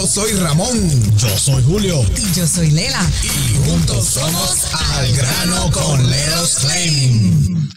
Yo 0.00 0.06
soy 0.06 0.32
Ramón. 0.34 1.16
Yo 1.16 1.28
soy 1.36 1.60
Julio. 1.64 2.00
Y 2.16 2.32
yo 2.32 2.46
soy 2.46 2.70
Lela. 2.70 3.04
Y 3.20 3.68
juntos 3.68 4.06
somos 4.06 4.72
Al 4.72 5.12
Grano 5.12 5.72
con 5.72 6.08
Leros 6.08 6.58
Claim. 6.60 7.68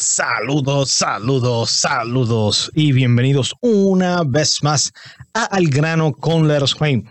Saludos, 0.00 0.92
saludos, 0.92 1.70
saludos 1.70 2.70
y 2.72 2.92
bienvenidos 2.92 3.56
una 3.60 4.22
vez 4.24 4.62
más 4.62 4.92
a 5.34 5.42
Al 5.46 5.66
Grano 5.66 6.12
con 6.12 6.46
Leros 6.46 6.76
Claim. 6.76 7.02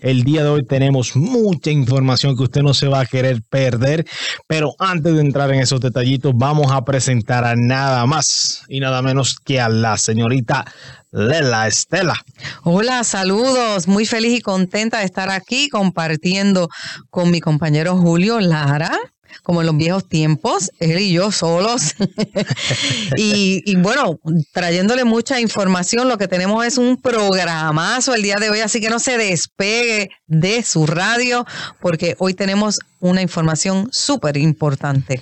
El 0.00 0.24
día 0.24 0.42
de 0.42 0.48
hoy 0.48 0.66
tenemos 0.66 1.14
mucha 1.14 1.70
información 1.70 2.36
que 2.36 2.42
usted 2.42 2.62
no 2.62 2.74
se 2.74 2.88
va 2.88 2.98
a 2.98 3.06
querer 3.06 3.42
perder, 3.48 4.04
pero 4.48 4.74
antes 4.80 5.14
de 5.14 5.20
entrar 5.20 5.52
en 5.52 5.60
esos 5.60 5.80
detallitos 5.80 6.32
vamos 6.34 6.72
a 6.72 6.84
presentar 6.84 7.44
a 7.44 7.54
nada 7.54 8.06
más 8.06 8.64
y 8.68 8.80
nada 8.80 9.02
menos 9.02 9.38
que 9.38 9.60
a 9.60 9.68
la 9.68 9.96
señorita 9.96 10.64
Lela 11.12 11.68
Estela. 11.68 12.16
Hola, 12.64 13.04
saludos. 13.04 13.86
Muy 13.86 14.04
feliz 14.04 14.36
y 14.36 14.40
contenta 14.40 14.98
de 14.98 15.04
estar 15.04 15.30
aquí 15.30 15.68
compartiendo 15.68 16.68
con 17.08 17.30
mi 17.30 17.40
compañero 17.40 17.96
Julio 17.98 18.40
Lara 18.40 18.98
como 19.42 19.60
en 19.60 19.66
los 19.66 19.76
viejos 19.76 20.08
tiempos, 20.08 20.70
él 20.78 20.98
y 20.98 21.12
yo 21.12 21.32
solos. 21.32 21.94
y, 23.16 23.62
y, 23.64 23.76
bueno, 23.76 24.18
trayéndole 24.52 25.04
mucha 25.04 25.40
información, 25.40 26.08
lo 26.08 26.18
que 26.18 26.28
tenemos 26.28 26.64
es 26.64 26.78
un 26.78 26.96
programazo 27.00 28.14
el 28.14 28.22
día 28.22 28.36
de 28.36 28.50
hoy, 28.50 28.60
así 28.60 28.80
que 28.80 28.90
no 28.90 28.98
se 28.98 29.16
despegue 29.18 30.10
de 30.26 30.62
su 30.62 30.86
radio, 30.86 31.46
porque 31.80 32.16
hoy 32.18 32.34
tenemos 32.34 32.78
una 33.00 33.22
información 33.22 33.88
súper 33.90 34.36
importante. 34.36 35.20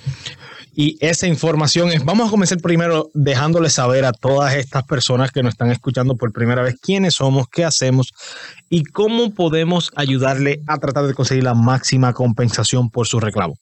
Y 0.73 0.97
esa 1.01 1.27
información 1.27 1.89
es, 1.91 2.05
vamos 2.05 2.27
a 2.27 2.31
comenzar 2.31 2.59
primero 2.59 3.09
dejándole 3.13 3.69
saber 3.69 4.05
a 4.05 4.13
todas 4.13 4.55
estas 4.55 4.83
personas 4.83 5.31
que 5.31 5.43
nos 5.43 5.53
están 5.53 5.69
escuchando 5.69 6.15
por 6.15 6.31
primera 6.31 6.61
vez 6.61 6.75
quiénes 6.81 7.15
somos, 7.15 7.47
qué 7.51 7.65
hacemos 7.65 8.13
y 8.69 8.83
cómo 8.83 9.33
podemos 9.33 9.91
ayudarle 9.97 10.61
a 10.67 10.77
tratar 10.77 11.07
de 11.07 11.13
conseguir 11.13 11.43
la 11.43 11.53
máxima 11.53 12.13
compensación 12.13 12.89
por 12.89 13.05
su 13.05 13.19
reclamo. 13.19 13.55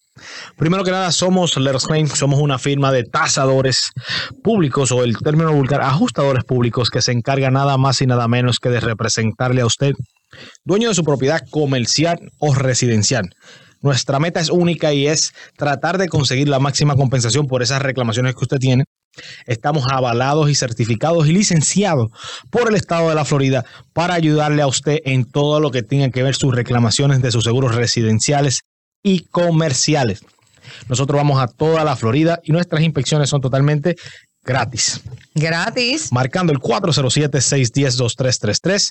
Primero 0.58 0.84
que 0.84 0.92
nada, 0.92 1.12
somos 1.12 1.58
Letters 1.58 1.88
somos 2.14 2.40
una 2.40 2.60
firma 2.60 2.92
de 2.92 3.06
tasadores 3.06 3.92
públicos 4.44 4.92
o 4.92 5.04
el 5.04 5.18
término 5.18 5.52
vulgar, 5.52 5.82
ajustadores 5.82 6.44
públicos 6.44 6.90
que 6.90 7.02
se 7.02 7.12
encarga 7.12 7.50
nada 7.50 7.78
más 7.78 8.02
y 8.02 8.08
nada 8.08 8.28
menos 8.28 8.60
que 8.60 8.70
de 8.70 8.82
representarle 8.82 9.62
a 9.62 9.66
usted, 9.66 9.94
dueño 10.64 10.90
de 10.90 10.96
su 10.96 11.04
propiedad 11.04 11.42
comercial 11.50 12.20
o 12.38 12.54
residencial. 12.54 13.30
Nuestra 13.82 14.20
meta 14.20 14.40
es 14.40 14.50
única 14.50 14.94
y 14.94 15.08
es 15.08 15.34
tratar 15.58 15.98
de 15.98 16.10
conseguir 16.10 16.50
la 16.50 16.60
máxima 16.60 16.96
compensación 16.96 17.48
por 17.48 17.64
esas 17.64 17.82
reclamaciones 17.82 18.36
que 18.36 18.44
usted 18.44 18.60
tiene. 18.60 18.84
Estamos 19.46 19.86
avalados 19.90 20.50
y 20.50 20.56
certificados 20.56 21.28
y 21.28 21.34
licenciados 21.34 22.10
por 22.50 22.70
el 22.70 22.76
estado 22.76 23.10
de 23.10 23.16
la 23.16 23.26
Florida 23.26 23.66
para 23.94 24.14
ayudarle 24.14 24.62
a 24.62 24.68
usted 24.68 25.00
en 25.06 25.26
todo 25.26 25.60
lo 25.60 25.72
que 25.72 25.84
tenga 25.84 26.10
que 26.10 26.24
ver 26.24 26.36
sus 26.36 26.54
reclamaciones 26.54 27.22
de 27.22 27.32
sus 27.32 27.44
seguros 27.44 27.76
residenciales 27.76 28.62
y 29.04 29.22
comerciales. 29.22 30.22
Nosotros 30.88 31.18
vamos 31.18 31.42
a 31.42 31.48
toda 31.48 31.84
la 31.84 31.96
Florida 31.96 32.40
y 32.44 32.52
nuestras 32.52 32.84
inspecciones 32.84 33.28
son 33.30 33.42
totalmente 33.42 33.96
gratis. 34.44 35.02
Gratis. 35.34 36.12
Marcando 36.12 36.54
el 36.54 36.60
407-610-2333. 36.60 38.90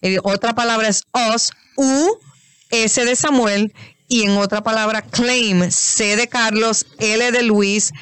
eh, 0.00 0.18
otra 0.22 0.54
palabra 0.54 0.88
es 0.88 1.02
os, 1.10 1.50
U, 1.76 2.18
S 2.70 3.04
de 3.04 3.16
Samuel, 3.16 3.74
y 4.08 4.22
en 4.22 4.30
otra 4.32 4.62
palabra 4.62 5.02
claim, 5.02 5.70
C 5.70 6.16
de 6.16 6.28
Carlos, 6.28 6.86
L 6.98 7.32
de 7.32 7.42
Luis, 7.42 7.92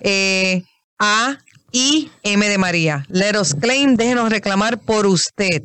eh, 0.00 0.64
A, 0.98 1.38
I, 1.72 2.10
M 2.22 2.48
de 2.48 2.58
María. 2.58 3.04
Let 3.08 3.38
us 3.38 3.54
claim, 3.54 3.96
déjenos 3.96 4.30
reclamar 4.30 4.78
por 4.78 5.06
usted. 5.06 5.62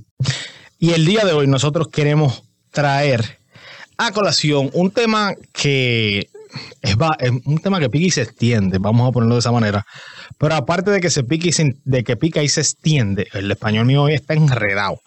Y 0.78 0.92
el 0.92 1.06
día 1.06 1.24
de 1.26 1.32
hoy 1.32 1.48
nosotros 1.48 1.88
queremos 1.88 2.44
traer 2.72 3.40
a 3.98 4.12
colación 4.12 4.70
un 4.74 4.92
tema 4.92 5.34
que 5.54 6.30
es, 6.82 6.96
es 7.20 7.32
un 7.46 7.58
tema 7.60 7.80
que 7.80 7.90
pica 7.90 8.06
y 8.06 8.12
se 8.12 8.22
extiende, 8.22 8.78
vamos 8.78 9.08
a 9.08 9.12
ponerlo 9.12 9.36
de 9.36 9.40
esa 9.40 9.52
manera. 9.52 9.86
Pero 10.38 10.56
aparte 10.56 10.92
de 10.92 11.02
que 11.02 11.10
se 11.10 11.24
pica 11.24 11.48
y 11.48 11.52
se, 11.52 11.76
de 11.84 12.04
que 12.04 12.16
pica 12.16 12.44
y 12.44 12.50
se 12.50 12.62
extiende, 12.62 13.28
el 13.34 13.52
español 13.52 13.86
mío 13.86 14.04
hoy 14.04 14.14
está 14.14 14.34
enredado, 14.34 15.02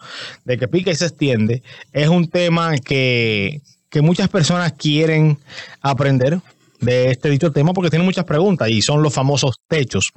de 0.45 0.59
que 0.59 0.69
pica 0.69 0.91
y 0.91 0.97
se 0.97 1.07
extiende, 1.07 1.63
es 1.93 2.09
un 2.09 2.29
tema 2.29 2.77
que, 2.79 3.61
que 3.91 4.03
muchas 4.03 4.29
personas 4.29 4.73
quieren 4.73 5.39
aprender 5.81 6.41
de 6.81 7.11
este 7.11 7.31
dicho 7.31 7.53
tema 7.53 7.73
porque 7.73 7.91
tiene 7.91 8.05
muchas 8.05 8.25
preguntas 8.25 8.69
y 8.69 8.83
son 8.83 9.03
los 9.03 9.15
famosos 9.15 9.57
techos 9.69 10.13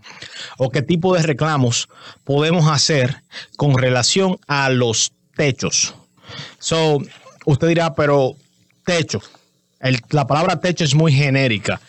o 0.57 0.69
qué 0.69 0.81
tipo 0.81 1.15
de 1.15 1.23
reclamos 1.23 1.87
podemos 2.23 2.69
hacer 2.69 3.23
con 3.55 3.77
relación 3.77 4.37
a 4.47 4.69
los 4.69 5.13
techos. 5.35 5.95
So, 6.59 6.99
usted 7.45 7.67
dirá, 7.69 7.95
pero 7.95 8.35
techo, 8.83 9.21
el, 9.79 9.99
la 10.09 10.27
palabra 10.27 10.59
techo 10.59 10.83
es 10.83 10.95
muy 10.95 11.11
genérica. 11.11 11.79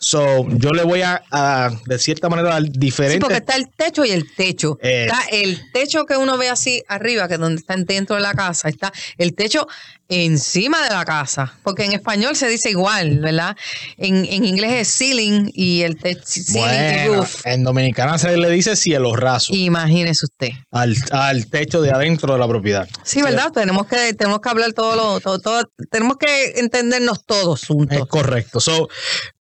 So, 0.00 0.48
yo 0.48 0.70
le 0.72 0.82
voy 0.82 1.02
a, 1.02 1.22
a 1.30 1.70
de 1.84 1.98
cierta 1.98 2.28
manera, 2.28 2.48
dar 2.48 2.62
diferente. 2.62 3.16
Sí, 3.16 3.20
porque 3.20 3.36
está 3.36 3.54
el 3.54 3.68
techo 3.68 4.04
y 4.04 4.10
el 4.10 4.34
techo. 4.34 4.78
Eh. 4.82 5.04
Está 5.04 5.20
el 5.30 5.70
techo 5.72 6.06
que 6.06 6.16
uno 6.16 6.38
ve 6.38 6.48
así 6.48 6.82
arriba, 6.88 7.28
que 7.28 7.34
es 7.34 7.40
donde 7.40 7.60
está 7.60 7.76
dentro 7.76 8.16
de 8.16 8.22
la 8.22 8.32
casa. 8.32 8.68
Está 8.68 8.92
el 9.18 9.34
techo 9.34 9.68
encima 10.08 10.82
de 10.82 10.90
la 10.90 11.04
casa. 11.04 11.54
Porque 11.62 11.84
en 11.84 11.92
español 11.92 12.34
se 12.34 12.48
dice 12.48 12.70
igual, 12.70 13.20
¿verdad? 13.20 13.56
En, 13.98 14.24
en 14.24 14.44
inglés 14.44 14.88
es 14.88 14.98
ceiling 14.98 15.50
y 15.54 15.82
el 15.82 15.96
techo. 15.96 16.40
Bueno, 16.52 17.26
en 17.44 17.64
dominicana 17.64 18.18
se 18.18 18.36
le 18.36 18.50
dice 18.50 18.76
cielo 18.76 19.14
raso. 19.14 19.54
Imagínese 19.54 20.24
usted. 20.24 20.50
Al, 20.70 20.96
al, 21.12 21.46
techo 21.46 21.82
de 21.82 21.90
adentro 21.90 22.32
de 22.32 22.38
la 22.38 22.48
propiedad. 22.48 22.88
Sí, 23.04 23.20
¿verdad? 23.22 23.48
Sí. 23.48 23.60
Tenemos 23.60 23.86
que, 23.86 24.14
tenemos 24.14 24.40
que 24.40 24.48
hablar 24.48 24.72
todo 24.72 24.96
lo, 24.96 25.20
todo, 25.20 25.38
todo, 25.38 25.70
tenemos 25.90 26.16
que 26.16 26.58
entendernos 26.58 27.24
todos 27.24 27.66
juntos. 27.66 27.98
Es 27.98 28.06
correcto. 28.06 28.60
So, 28.60 28.88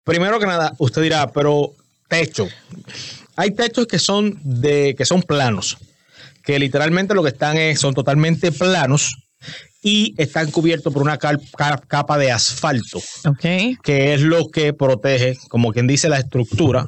Primero 0.07 0.40
que 0.40 0.45
nada, 0.45 0.73
usted 0.78 1.01
dirá, 1.01 1.28
pero 1.34 1.73
techo. 2.07 2.47
Hay 3.35 3.51
techos 3.51 3.88
que 3.88 4.00
son 4.00 4.40
de 4.41 4.95
que 4.97 5.03
son 5.03 5.22
planos, 5.22 5.78
que 6.45 6.57
literalmente 6.57 7.13
lo 7.13 7.23
que 7.23 7.29
están 7.31 7.57
es, 7.57 7.81
son 7.81 7.94
totalmente 7.94 8.53
planos 8.53 9.18
y 9.84 10.16
están 10.18 10.50
cubiertos 10.50 10.94
por 10.94 11.01
una 11.01 11.18
capa 11.18 12.18
de 12.18 12.31
asfalto, 12.31 13.01
okay. 13.25 13.75
que 13.84 14.13
es 14.13 14.22
lo 14.22 14.47
que 14.47 14.72
protege, 14.72 15.38
como 15.50 15.73
quien 15.73 15.88
dice, 15.88 16.07
la 16.07 16.19
estructura. 16.19 16.88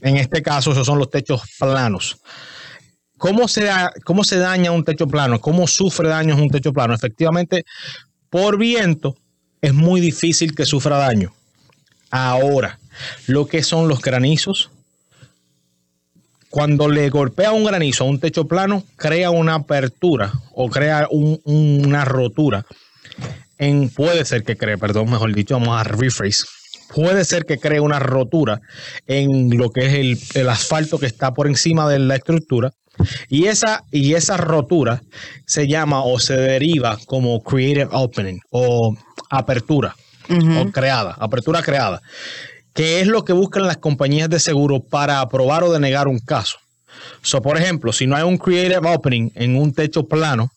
En 0.00 0.16
este 0.16 0.40
caso, 0.40 0.70
esos 0.70 0.86
son 0.86 1.00
los 1.00 1.10
techos 1.10 1.42
planos. 1.58 2.18
¿Cómo 3.18 3.48
se, 3.48 3.64
da, 3.64 3.92
¿Cómo 4.04 4.22
se 4.22 4.36
daña 4.36 4.70
un 4.70 4.84
techo 4.84 5.08
plano? 5.08 5.40
¿Cómo 5.40 5.66
sufre 5.66 6.08
daños 6.08 6.38
un 6.38 6.48
techo 6.48 6.72
plano? 6.72 6.94
Efectivamente, 6.94 7.64
por 8.30 8.56
viento 8.56 9.16
es 9.60 9.74
muy 9.74 10.00
difícil 10.00 10.54
que 10.54 10.64
sufra 10.64 10.96
daño. 10.98 11.34
Ahora, 12.12 12.78
lo 13.26 13.46
que 13.46 13.62
son 13.62 13.88
los 13.88 14.02
granizos, 14.02 14.70
cuando 16.50 16.90
le 16.90 17.08
golpea 17.08 17.52
un 17.52 17.64
granizo 17.64 18.04
a 18.04 18.06
un 18.06 18.20
techo 18.20 18.46
plano, 18.46 18.84
crea 18.96 19.30
una 19.30 19.54
apertura 19.54 20.30
o 20.52 20.68
crea 20.68 21.08
un, 21.10 21.40
una 21.44 22.04
rotura. 22.04 22.66
En, 23.56 23.88
puede 23.88 24.26
ser 24.26 24.42
que 24.42 24.58
cree, 24.58 24.76
perdón, 24.76 25.10
mejor 25.10 25.34
dicho, 25.34 25.58
vamos 25.58 25.80
a 25.80 25.84
rephrase. 25.84 26.44
Puede 26.94 27.24
ser 27.24 27.46
que 27.46 27.58
cree 27.58 27.80
una 27.80 27.98
rotura 27.98 28.60
en 29.06 29.56
lo 29.56 29.70
que 29.70 29.86
es 29.86 29.94
el, 29.94 30.18
el 30.34 30.50
asfalto 30.50 30.98
que 30.98 31.06
está 31.06 31.32
por 31.32 31.46
encima 31.46 31.88
de 31.88 31.98
la 31.98 32.16
estructura. 32.16 32.72
Y 33.30 33.46
esa, 33.46 33.84
y 33.90 34.12
esa 34.12 34.36
rotura 34.36 35.02
se 35.46 35.66
llama 35.66 36.04
o 36.04 36.20
se 36.20 36.36
deriva 36.36 36.98
como 37.06 37.42
creative 37.42 37.88
opening 37.90 38.38
o 38.50 38.94
apertura 39.30 39.96
uh 40.32 40.38
-huh. 40.38 40.68
o 40.68 40.72
creada, 40.72 41.16
apertura 41.18 41.62
creada, 41.62 42.00
que 42.74 43.00
es 43.00 43.06
lo 43.06 43.24
que 43.24 43.32
buscan 43.32 43.66
las 43.66 43.76
compañías 43.76 44.28
de 44.28 44.38
seguro 44.38 44.80
para 44.80 45.20
aprobar 45.20 45.64
o 45.64 45.72
denegar 45.72 46.08
un 46.08 46.18
caso. 46.18 46.58
So, 47.22 47.42
por 47.42 47.56
ejemplo, 47.56 47.92
si 47.92 48.06
no 48.06 48.16
hay 48.16 48.22
un 48.22 48.38
creative 48.38 48.88
opening 48.88 49.30
en 49.34 49.56
un 49.56 49.72
techo 49.72 50.04
plano, 50.04 50.50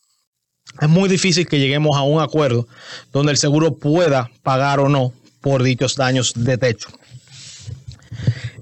es 0.80 0.88
muy 0.88 1.08
difícil 1.08 1.46
que 1.46 1.58
lleguemos 1.58 1.96
a 1.96 2.02
un 2.02 2.20
acuerdo 2.20 2.66
donde 3.12 3.32
el 3.32 3.38
seguro 3.38 3.76
pueda 3.76 4.30
pagar 4.42 4.80
o 4.80 4.88
no 4.88 5.12
por 5.40 5.62
dichos 5.62 5.96
daños 5.96 6.32
de 6.34 6.58
techo. 6.58 6.88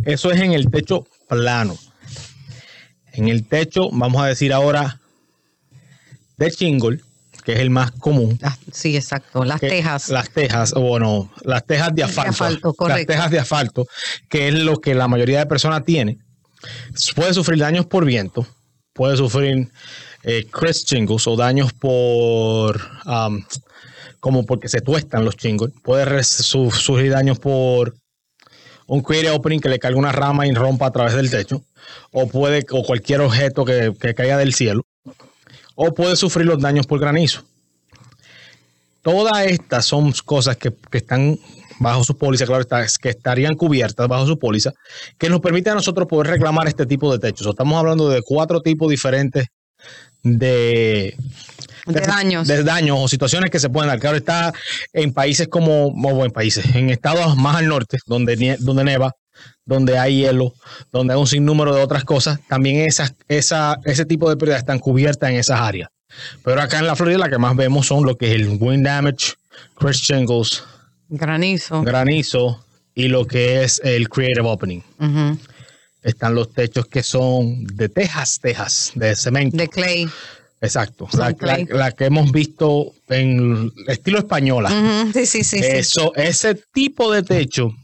Eso 0.05 0.31
es 0.31 0.41
en 0.41 0.53
el 0.53 0.71
techo 0.71 1.07
plano. 1.29 1.77
En 3.13 3.29
el 3.29 3.47
techo, 3.47 3.91
vamos 3.91 4.23
a 4.23 4.27
decir 4.27 4.53
ahora, 4.53 5.01
de 6.37 6.51
shingle, 6.51 7.01
que 7.45 7.53
es 7.53 7.61
el 7.61 7.71
más 7.71 7.91
común. 7.93 8.39
Las- 8.41 8.59
sí, 8.73 8.97
exacto. 8.97 9.45
Las 9.45 9.61
que- 9.61 9.69
tejas. 9.69 10.09
Las 10.09 10.31
tejas, 10.31 10.73
o 10.75 10.81
bueno, 10.81 11.31
las 11.43 11.65
tejas 11.67 11.95
de 11.95 12.03
asfalto. 12.03 12.31
asfalto, 12.31 12.69
las 12.69 12.77
correcto. 12.77 13.13
tejas 13.13 13.31
de 13.31 13.39
asfalto, 13.39 13.87
que 14.29 14.49
es 14.49 14.55
lo 14.55 14.77
que 14.79 14.95
la 14.95 15.09
mayoría 15.09 15.39
de 15.41 15.47
personas 15.47 15.85
tiene. 15.85 16.19
Puede 17.15 17.35
sufrir 17.35 17.59
daños 17.59 17.87
por 17.87 18.05
viento, 18.07 18.47
puede 18.95 19.17
sufrir 19.17 19.69
eh, 20.23 20.47
crest 20.51 20.89
shingles 20.91 21.27
o 21.27 21.37
daños 21.37 21.73
por. 21.75 22.81
um, 23.05 23.43
como 24.21 24.47
porque 24.47 24.69
se 24.69 24.81
tuestan 24.81 25.23
los 25.27 25.37
shingles. 25.37 25.75
Puede 25.83 26.25
su- 26.25 26.71
sufrir 26.71 27.11
daños 27.13 27.39
por 27.39 27.95
un 28.87 29.03
creative 29.03 29.33
opening 29.33 29.61
que 29.61 29.69
le 29.69 29.79
caiga 29.79 29.99
una 29.99 30.13
rama 30.13 30.47
y 30.47 30.53
rompa 30.55 30.87
a 30.87 30.91
través 30.93 31.13
del 31.15 31.31
techo. 31.31 31.63
O 32.11 32.27
puede, 32.27 32.65
o 32.71 32.83
cualquier 32.85 33.21
objeto 33.21 33.67
que, 33.67 33.93
que 34.01 34.15
caiga 34.15 34.39
del 34.39 34.55
cielo. 34.55 34.83
O 35.75 35.93
puede 35.95 36.17
sufrir 36.17 36.47
los 36.47 36.61
daños 36.61 36.87
por 36.87 37.01
granizo. 37.01 37.43
Todas 39.03 39.47
estas 39.47 39.85
son 39.85 40.13
cosas 40.25 40.57
que, 40.57 40.73
que 40.91 40.99
están 40.99 41.39
bajo 41.79 42.05
su 42.05 42.17
póliza, 42.17 42.47
claro, 42.47 42.63
está, 42.63 42.87
que 43.01 43.11
estarían 43.11 43.55
cubiertas 43.55 44.09
bajo 44.09 44.27
su 44.27 44.39
póliza, 44.39 44.73
que 45.19 45.29
nos 45.29 45.41
permite 45.41 45.71
a 45.71 45.75
nosotros 45.75 46.09
poder 46.09 46.29
reclamar 46.29 46.69
este 46.69 46.87
tipo 46.87 47.13
de 47.13 47.19
techos. 47.19 47.47
Estamos 47.47 47.79
hablando 47.79 48.09
de 48.09 48.23
cuatro 48.23 48.61
tipos 48.61 48.89
diferentes 48.89 49.47
de, 50.23 51.17
De 51.87 52.01
daños. 52.01 52.49
de 52.49 52.65
daños 52.65 52.99
o 53.01 53.09
situaciones 53.09 53.51
que 53.51 53.59
se 53.61 53.69
pueden 53.69 53.89
dar. 53.89 53.99
Claro, 53.99 54.17
está 54.17 54.53
en 54.93 55.13
países 55.13 55.49
como, 55.49 55.89
o 55.89 56.25
en 56.25 56.31
países, 56.31 56.75
en 56.75 56.91
estados 56.91 57.37
más 57.37 57.57
al 57.57 57.69
norte, 57.69 57.99
donde, 58.07 58.57
donde 58.61 58.85
neva, 58.85 59.13
donde 59.65 59.99
hay 59.99 60.19
hielo, 60.23 60.55
donde 60.93 61.15
hay 61.15 61.21
un 61.21 61.27
sinnúmero 61.27 61.75
de 61.75 61.83
otras 61.83 62.05
cosas, 62.05 62.39
también 62.49 62.77
esas, 62.81 63.15
esa, 63.29 63.79
ese 63.85 64.05
tipo 64.05 64.29
de 64.29 64.37
pérdidas 64.37 64.61
están 64.61 64.79
cubiertas 64.79 65.31
en 65.31 65.37
esas 65.37 65.61
áreas. 65.61 65.89
Pero 66.45 66.61
acá 66.61 66.79
en 66.79 66.87
la 66.87 66.95
Florida 66.97 67.19
la 67.19 67.31
que 67.31 67.39
más 67.39 67.57
vemos 67.57 67.87
son 67.87 68.05
lo 68.05 68.17
que 68.17 68.27
es 68.29 68.35
el 68.35 68.57
wind 68.61 68.85
damage, 68.87 69.33
crest 69.77 70.05
shingles, 70.05 70.63
Granizo. 71.09 71.83
granizo 71.83 72.65
y 72.95 73.09
lo 73.09 73.27
que 73.27 73.65
es 73.65 73.81
el 73.85 74.09
creative 74.09 74.47
opening. 74.49 74.81
Están 76.03 76.35
los 76.35 76.53
techos 76.53 76.87
que 76.87 77.03
son 77.03 77.65
de 77.65 77.89
tejas, 77.89 78.39
tejas, 78.41 78.93
de 78.95 79.17
cemento. 79.17 79.57
De 79.57 79.69
clay. 79.69 80.07
Exacto. 80.61 81.09
La, 81.15 81.31
la- 81.31 81.35
clay. 81.35 81.67
la 81.71 81.93
que 81.93 82.05
hemos 82.05 82.31
visto 82.31 82.93
en 83.09 83.73
estilo 83.89 84.19
española. 84.19 84.71
Sí, 85.13 85.25
sí, 85.27 85.43
sí. 85.45 85.59
sí. 85.59 85.65
Eso, 85.65 86.15
ese 86.15 86.55
tipo 86.73 87.11
de 87.13 87.23
techo 87.23 87.75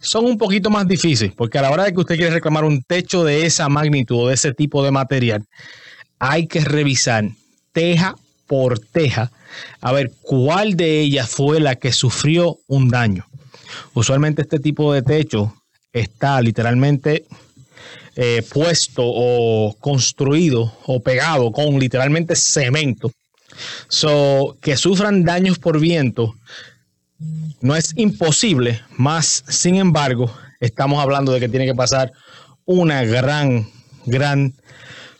son 0.00 0.24
un 0.26 0.38
poquito 0.38 0.70
más 0.70 0.86
difíciles, 0.86 1.32
porque 1.36 1.58
a 1.58 1.62
la 1.62 1.70
hora 1.70 1.84
de 1.84 1.92
que 1.92 2.00
usted 2.00 2.16
quiere 2.16 2.34
reclamar 2.34 2.64
un 2.64 2.82
techo 2.82 3.24
de 3.24 3.46
esa 3.46 3.68
magnitud 3.68 4.16
o 4.16 4.28
de 4.28 4.34
ese 4.34 4.52
tipo 4.52 4.84
de 4.84 4.90
material, 4.90 5.44
hay 6.18 6.46
que 6.46 6.60
revisar 6.60 7.24
teja 7.72 8.16
por 8.46 8.78
teja 8.78 9.30
a 9.80 9.92
ver 9.92 10.12
cuál 10.22 10.76
de 10.76 11.00
ellas 11.00 11.28
fue 11.28 11.60
la 11.60 11.76
que 11.76 11.92
sufrió 11.92 12.58
un 12.66 12.88
daño. 12.88 13.26
Usualmente 13.94 14.42
este 14.42 14.58
tipo 14.58 14.92
de 14.92 15.02
techo 15.02 15.54
está 15.92 16.40
literalmente 16.40 17.24
eh, 18.16 18.42
puesto 18.52 19.02
o 19.04 19.74
construido 19.80 20.72
o 20.86 21.00
pegado 21.00 21.50
con 21.50 21.78
literalmente 21.78 22.36
cemento. 22.36 23.10
So, 23.88 24.56
que 24.60 24.76
sufran 24.76 25.24
daños 25.24 25.58
por 25.58 25.78
viento 25.78 26.34
no 27.60 27.76
es 27.76 27.92
imposible, 27.96 28.80
más 28.96 29.44
sin 29.48 29.76
embargo, 29.76 30.32
estamos 30.60 31.02
hablando 31.02 31.32
de 31.32 31.40
que 31.40 31.48
tiene 31.48 31.66
que 31.66 31.74
pasar 31.74 32.12
una 32.64 33.02
gran, 33.04 33.68
gran, 34.06 34.54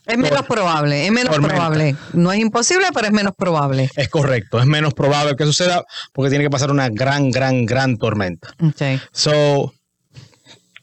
Es 0.06 0.18
menos 0.18 0.42
probable, 0.46 1.06
es 1.06 1.12
menos 1.12 1.32
Tormenta. 1.32 1.54
probable. 1.56 1.96
No 2.12 2.32
es 2.32 2.40
imposible, 2.40 2.86
pero 2.92 3.06
es 3.06 3.12
menos 3.12 3.34
probable. 3.36 3.90
es 3.96 4.08
correcto, 4.08 4.58
es 4.60 4.66
menos 4.66 4.94
probable 4.94 5.36
que 5.36 5.44
suceda 5.44 5.84
porque 6.12 6.30
tiene 6.30 6.44
que 6.44 6.50
pasar 6.50 6.70
una 6.70 6.88
gran, 6.88 7.30
gran, 7.30 7.64
gran 7.66 7.96
tormenta. 7.96 8.54
Ok. 8.60 9.00
So, 9.12 9.72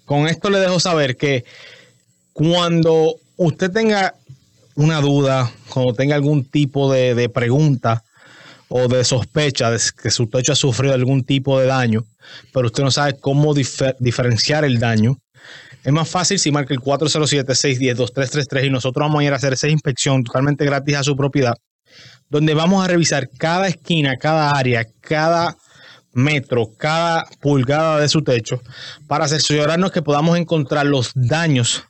con 0.05 0.27
esto 0.27 0.49
le 0.49 0.59
dejo 0.59 0.79
saber 0.79 1.17
que 1.17 1.43
cuando 2.33 3.15
usted 3.35 3.71
tenga 3.71 4.15
una 4.75 5.01
duda, 5.01 5.51
cuando 5.69 5.93
tenga 5.93 6.15
algún 6.15 6.45
tipo 6.45 6.91
de, 6.91 7.13
de 7.15 7.27
pregunta 7.27 8.03
o 8.69 8.87
de 8.87 9.03
sospecha 9.03 9.71
de 9.71 9.79
que 10.01 10.11
su 10.11 10.27
techo 10.27 10.53
ha 10.53 10.55
sufrido 10.55 10.93
algún 10.93 11.23
tipo 11.23 11.59
de 11.59 11.65
daño, 11.67 12.05
pero 12.53 12.67
usted 12.67 12.83
no 12.83 12.91
sabe 12.91 13.17
cómo 13.19 13.53
difer- 13.55 13.95
diferenciar 13.99 14.63
el 14.63 14.79
daño, 14.79 15.17
es 15.83 15.93
más 15.93 16.09
fácil 16.09 16.37
si 16.39 16.51
marca 16.51 16.73
el 16.73 16.79
407-610-2333 16.81 18.65
y 18.65 18.69
nosotros 18.69 19.07
vamos 19.07 19.21
a 19.21 19.23
ir 19.23 19.33
a 19.33 19.37
hacer 19.37 19.53
esa 19.53 19.67
inspección 19.69 20.23
totalmente 20.23 20.65
gratis 20.65 20.95
a 20.97 21.03
su 21.03 21.15
propiedad, 21.15 21.55
donde 22.29 22.53
vamos 22.53 22.83
a 22.83 22.87
revisar 22.87 23.29
cada 23.37 23.67
esquina, 23.67 24.17
cada 24.17 24.51
área, 24.51 24.85
cada 25.01 25.55
metro, 26.13 26.67
cada 26.77 27.25
pulgada 27.39 27.99
de 27.99 28.09
su 28.09 28.21
techo, 28.23 28.61
para 29.07 29.25
asegurarnos 29.25 29.91
que 29.91 30.01
podamos 30.01 30.37
encontrar 30.37 30.85
los 30.85 31.11
daños 31.15 31.83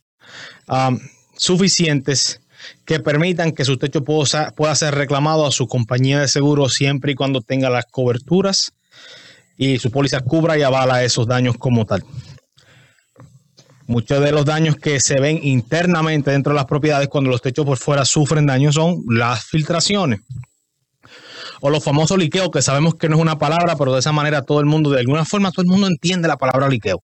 um, 0.67 0.99
suficientes 1.37 2.41
que 2.85 2.99
permitan 2.99 3.51
que 3.51 3.65
su 3.65 3.77
techo 3.77 4.03
pueda, 4.03 4.75
ser 4.75 4.95
reclamado 4.95 5.45
a 5.45 5.51
su 5.51 5.67
compañía 5.67 6.19
de 6.19 6.27
seguro 6.27 6.69
siempre 6.69 7.13
y 7.13 7.15
cuando 7.15 7.41
tenga 7.41 7.69
las 7.69 7.85
coberturas 7.85 8.73
y 9.57 9.79
su 9.79 9.91
póliza 9.91 10.21
cubra 10.21 10.57
y 10.57 10.61
avala 10.61 11.03
esos 11.03 11.27
daños 11.27 11.57
como 11.57 11.85
tal. 11.85 12.03
Muchos 13.87 14.21
de 14.21 14.31
los 14.31 14.45
daños 14.45 14.75
que 14.75 14.99
se 14.99 15.19
ven 15.19 15.39
internamente 15.41 16.31
dentro 16.31 16.53
de 16.53 16.57
las 16.57 16.65
propiedades 16.65 17.07
cuando 17.07 17.29
los 17.29 17.41
techos 17.41 17.65
por 17.65 17.77
fuera 17.77 18.05
sufren 18.05 18.45
daños 18.45 18.75
son 18.75 19.03
las 19.07 19.43
filtraciones 19.45 20.19
o 21.61 21.69
los 21.69 21.83
famosos 21.83 22.17
liqueos, 22.17 22.49
que 22.51 22.61
sabemos 22.61 22.95
que 22.95 23.09
no 23.09 23.17
es 23.17 23.21
una 23.21 23.37
palabra, 23.37 23.75
pero 23.75 23.93
de 23.93 23.99
esa 23.99 24.11
manera 24.11 24.43
todo 24.43 24.59
el 24.59 24.65
mundo, 24.65 24.91
de 24.91 24.99
alguna 24.99 25.25
forma, 25.25 25.51
todo 25.51 25.63
el 25.63 25.69
mundo 25.69 25.87
entiende 25.87 26.27
la 26.27 26.37
palabra 26.37 26.67
liqueo. 26.69 27.03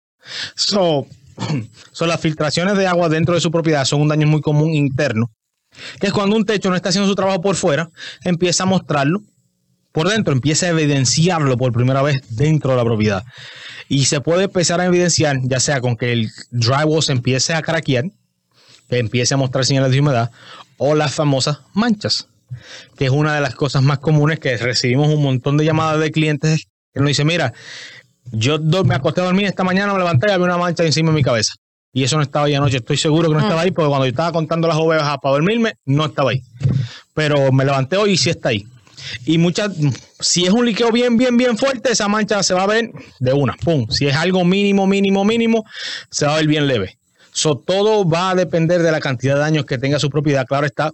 So, 0.55 1.07
so, 1.93 2.07
las 2.07 2.21
filtraciones 2.21 2.77
de 2.77 2.87
agua 2.87 3.09
dentro 3.09 3.35
de 3.35 3.41
su 3.41 3.51
propiedad 3.51 3.85
son 3.85 4.03
un 4.03 4.09
daño 4.09 4.27
muy 4.27 4.41
común 4.41 4.75
interno, 4.75 5.31
que 6.01 6.09
es 6.09 6.13
cuando 6.13 6.37
un 6.37 6.45
techo 6.45 6.71
no 6.71 6.77
está 6.77 6.89
haciendo 6.91 7.09
su 7.09 7.15
trabajo 7.15 7.41
por 7.41 7.57
fuera, 7.57 7.91
empieza 8.25 8.65
a 8.65 8.67
mostrarlo 8.67 9.23
por 9.93 10.09
dentro, 10.09 10.33
empieza 10.33 10.67
a 10.67 10.71
evidenciarlo 10.71 11.57
por 11.57 11.73
primera 11.73 12.03
vez 12.03 12.17
dentro 12.31 12.73
de 12.73 12.77
la 12.77 12.85
propiedad. 12.85 13.25
Y 13.89 14.07
se 14.07 14.21
puede 14.21 14.45
empezar 14.45 14.81
a 14.81 14.87
evidenciar, 14.87 15.39
ya 15.43 15.61
sea 15.61 15.81
con 15.81 15.97
que 15.97 16.13
el 16.13 16.31
drywall 16.51 17.03
se 17.03 17.13
empiece 17.13 17.55
a 17.55 17.63
craquear, 17.63 18.05
que 18.89 18.99
empiece 18.99 19.35
a 19.35 19.37
mostrar 19.37 19.65
señales 19.65 19.93
de 19.93 20.01
humedad, 20.01 20.31
o 20.79 20.95
las 20.95 21.15
famosas 21.15 21.61
manchas 21.75 22.29
que 22.97 23.07
es 23.07 23.11
una 23.11 23.35
de 23.35 23.41
las 23.41 23.55
cosas 23.55 23.83
más 23.83 23.99
comunes 23.99 24.39
que 24.39 24.57
recibimos 24.57 25.09
un 25.09 25.23
montón 25.23 25.57
de 25.57 25.65
llamadas 25.65 26.01
de 26.01 26.11
clientes 26.11 26.67
que 26.93 27.01
nos 27.01 27.09
dicen, 27.09 27.27
mira, 27.27 27.53
yo 28.33 28.59
me 28.85 28.95
acosté 28.95 29.21
a 29.21 29.25
dormir 29.25 29.47
esta 29.47 29.65
mañana, 29.65 29.93
me 29.93 29.99
levanté 29.99 30.29
y 30.29 30.31
había 30.31 30.47
una 30.47 30.59
mancha 30.59 30.85
encima 30.85 31.11
de 31.11 31.17
mi 31.17 31.23
cabeza. 31.23 31.55
Y 31.95 32.03
eso 32.03 32.17
no 32.17 32.23
estaba 32.23 32.47
ahí 32.47 32.55
anoche. 32.55 32.79
Estoy 32.79 32.97
seguro 32.97 33.29
que 33.29 33.35
no 33.35 33.41
estaba 33.41 33.63
ahí 33.63 33.71
porque 33.71 33.89
cuando 33.89 34.05
yo 34.05 34.11
estaba 34.11 34.33
contando 34.33 34.67
las 34.67 34.77
ovejas 34.77 35.17
para 35.23 35.35
dormirme, 35.35 35.75
no 35.87 36.05
estaba 36.07 36.33
ahí. 36.33 36.43
Pero 37.15 37.53
me 37.53 37.65
levanté 37.65 37.97
hoy 37.97 38.13
y 38.13 38.17
sí 38.17 38.31
está 38.31 38.49
ahí. 38.51 38.67
Y 39.25 39.39
muchas, 39.39 39.71
si 40.19 40.45
es 40.45 40.51
un 40.51 40.67
liqueo 40.67 40.91
bien, 40.91 41.17
bien, 41.17 41.37
bien 41.37 41.57
fuerte, 41.57 41.93
esa 41.93 42.09
mancha 42.09 42.43
se 42.43 42.53
va 42.53 42.65
a 42.65 42.67
ver 42.67 42.91
de 43.21 43.33
una, 43.33 43.55
pum. 43.55 43.87
Si 43.91 44.09
es 44.09 44.17
algo 44.17 44.45
mínimo, 44.45 44.89
mínimo, 44.89 45.25
mínimo, 45.25 45.65
se 46.11 46.27
va 46.27 46.35
a 46.35 46.37
ver 46.37 46.49
bien 46.49 46.67
leve. 46.67 46.99
So, 47.33 47.57
todo 47.57 48.09
va 48.09 48.31
a 48.31 48.35
depender 48.35 48.83
de 48.83 48.91
la 48.91 49.01
cantidad 49.01 49.35
de 49.35 49.41
daños 49.41 49.65
que 49.65 49.79
tenga 49.79 50.01
su 50.01 50.11
propiedad. 50.11 50.47
Claro 50.47 50.67
está, 50.67 50.91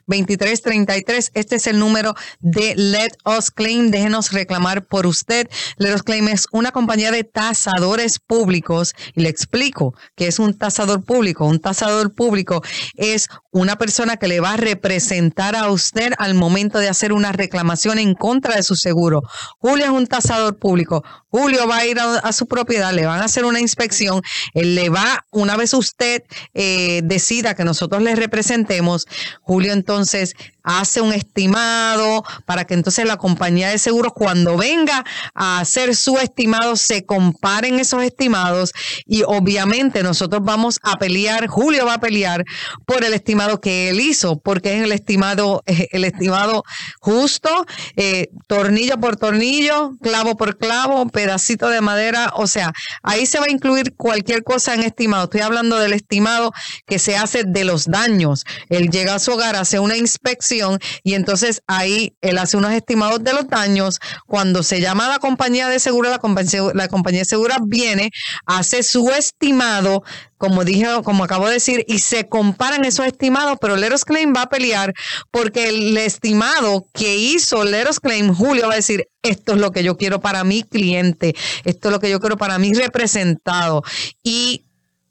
407-610-2333. 0.07 1.31
Este 1.33 1.55
es 1.55 1.65
el 1.65 1.79
número 1.79 2.13
de 2.39 2.75
Let 2.75 3.13
Us 3.25 3.49
Claim. 3.49 3.89
Déjenos 3.89 4.31
reclamar 4.31 4.85
por 4.85 5.07
usted. 5.07 5.49
Let 5.77 5.95
Us 5.95 6.03
Claim 6.03 6.27
es 6.27 6.45
una 6.51 6.71
compañía 6.71 7.09
de 7.11 7.23
tasadores 7.23 8.19
públicos. 8.19 8.93
Y 9.15 9.21
le 9.21 9.29
explico 9.29 9.95
que 10.15 10.27
es 10.27 10.37
un 10.37 10.55
tasador 10.55 11.03
público. 11.03 11.45
Un 11.45 11.59
tasador 11.59 12.13
público 12.13 12.61
es 12.95 13.27
una 13.51 13.77
persona 13.77 14.17
que 14.17 14.27
le 14.27 14.39
va 14.39 14.53
a 14.53 14.57
representar 14.57 15.55
a 15.55 15.71
usted 15.71 16.13
al 16.19 16.35
momento 16.35 16.77
de 16.77 16.89
hacer 16.89 17.11
una 17.11 17.31
reclamación 17.31 17.97
en 17.97 18.13
contra 18.13 18.55
de 18.55 18.61
su 18.63 18.75
seguro. 18.75 19.23
Julio 19.59 19.85
es 19.85 19.91
un 19.91 20.07
tasador 20.07 20.59
público. 20.59 21.03
Julio 21.35 21.67
va 21.67 21.79
a 21.79 21.85
ir 21.85 21.99
a, 21.99 22.31
su 22.31 22.47
propiedad, 22.47 22.93
le 22.93 23.05
van 23.05 23.19
a 23.19 23.25
hacer 23.25 23.43
una 23.43 23.59
inspección. 23.59 24.21
Él 24.53 24.73
le 24.73 24.87
va, 24.87 25.25
una 25.31 25.57
vez 25.57 25.73
usted 25.73 26.23
eh, 26.53 27.01
decida 27.03 27.55
que 27.55 27.65
nosotros 27.65 28.01
le 28.01 28.15
representemos, 28.15 29.05
Julio 29.41 29.73
entonces 29.73 30.33
hace 30.65 30.99
un 30.99 31.13
estimado 31.13 32.23
para 32.45 32.65
que 32.65 32.73
entonces 32.73 33.05
la 33.05 33.17
compañía 33.17 33.69
de 33.69 33.77
seguros 33.77 34.13
cuando 34.13 34.57
venga 34.57 35.05
a 35.33 35.59
hacer 35.59 35.95
su 35.95 36.17
estimado 36.17 36.75
se 36.75 37.05
comparen 37.05 37.79
esos 37.79 38.03
estimados 38.03 38.73
y 39.05 39.23
obviamente 39.23 40.01
nosotros 40.03 40.41
vamos 40.43 40.79
a 40.81 40.95
pelear, 40.95 41.47
Julio 41.47 41.85
va 41.85 41.95
a 41.95 41.99
pelear 41.99 42.43
por 42.85 43.03
el 43.03 43.13
estimado 43.13 43.61
que 43.61 43.89
él 43.89 43.99
hizo, 43.99 44.39
porque 44.39 44.75
es 44.77 44.83
el 44.83 44.91
estimado, 44.91 45.63
el 45.65 46.03
estimado 46.03 46.63
justo, 46.99 47.65
eh, 47.95 48.29
tornillo 48.47 48.99
por 48.99 49.17
tornillo, 49.17 49.91
clavo 50.01 50.35
por 50.35 50.57
clavo, 50.57 51.05
pedacito 51.25 51.69
de 51.69 51.81
madera, 51.81 52.31
o 52.35 52.45
sea, 52.45 52.71
ahí 53.01 53.25
se 53.25 53.39
va 53.39 53.45
a 53.45 53.51
incluir 53.51 53.95
cualquier 53.95 54.43
cosa 54.43 54.75
en 54.75 54.83
estimado. 54.83 55.23
Estoy 55.23 55.41
hablando 55.41 55.79
del 55.79 55.93
estimado 55.93 56.53
que 56.85 56.99
se 56.99 57.17
hace 57.17 57.43
de 57.43 57.63
los 57.63 57.85
daños. 57.85 58.45
Él 58.69 58.91
llega 58.91 59.15
a 59.15 59.19
su 59.19 59.31
hogar, 59.31 59.55
hace 59.55 59.79
una 59.79 59.97
inspección 59.97 60.79
y 61.03 61.15
entonces 61.15 61.63
ahí 61.65 62.15
él 62.21 62.37
hace 62.37 62.57
unos 62.57 62.73
estimados 62.73 63.23
de 63.23 63.33
los 63.33 63.47
daños. 63.47 63.99
Cuando 64.27 64.61
se 64.61 64.81
llama 64.81 65.07
a 65.07 65.09
la 65.09 65.19
compañía 65.19 65.67
de 65.67 65.79
seguro, 65.79 66.11
la 66.11 66.19
compañía, 66.19 66.61
la 66.75 66.87
compañía 66.89 67.21
de 67.21 67.25
seguros 67.25 67.57
viene, 67.65 68.11
hace 68.45 68.83
su 68.83 69.09
estimado, 69.09 70.03
como 70.37 70.63
dije, 70.63 70.85
como 71.03 71.23
acabo 71.23 71.47
de 71.47 71.53
decir, 71.53 71.85
y 71.87 71.99
se 71.99 72.27
comparan 72.27 72.85
esos 72.85 73.07
estimados, 73.07 73.57
pero 73.59 73.77
Leros 73.77 74.05
Claim 74.05 74.31
va 74.35 74.43
a 74.43 74.49
pelear 74.49 74.93
porque 75.31 75.69
el 75.69 75.97
estimado 75.97 76.85
que 76.93 77.17
hizo 77.17 77.63
Leros 77.63 77.99
Claim, 77.99 78.31
Julio 78.31 78.67
va 78.67 78.73
a 78.73 78.75
decir, 78.75 79.07
esto 79.23 79.53
es 79.53 79.59
lo 79.59 79.71
que 79.71 79.83
yo 79.83 79.97
quiero 79.97 80.19
para 80.19 80.43
mi 80.43 80.61
cliente, 80.61 81.14
esto 81.63 81.87
es 81.87 81.91
lo 81.91 81.99
que 81.99 82.09
yo 82.09 82.19
quiero 82.19 82.37
para 82.37 82.57
mi 82.59 82.73
representado. 82.73 83.83
Y 84.23 84.65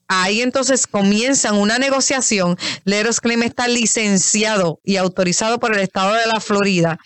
Ahí 0.07 0.43
entonces 0.43 0.87
comienzan 0.87 1.57
una 1.57 1.79
negociación. 1.79 2.59
Leros 2.85 3.21
Claim 3.21 3.43
está 3.43 3.69
licenciado 3.69 4.79
y 4.85 4.97
autorizado 4.97 5.59
por 5.59 5.75
el 5.75 5.81
estado 5.81 6.13
de 6.13 6.27
la 6.27 6.41
Florida 6.41 6.99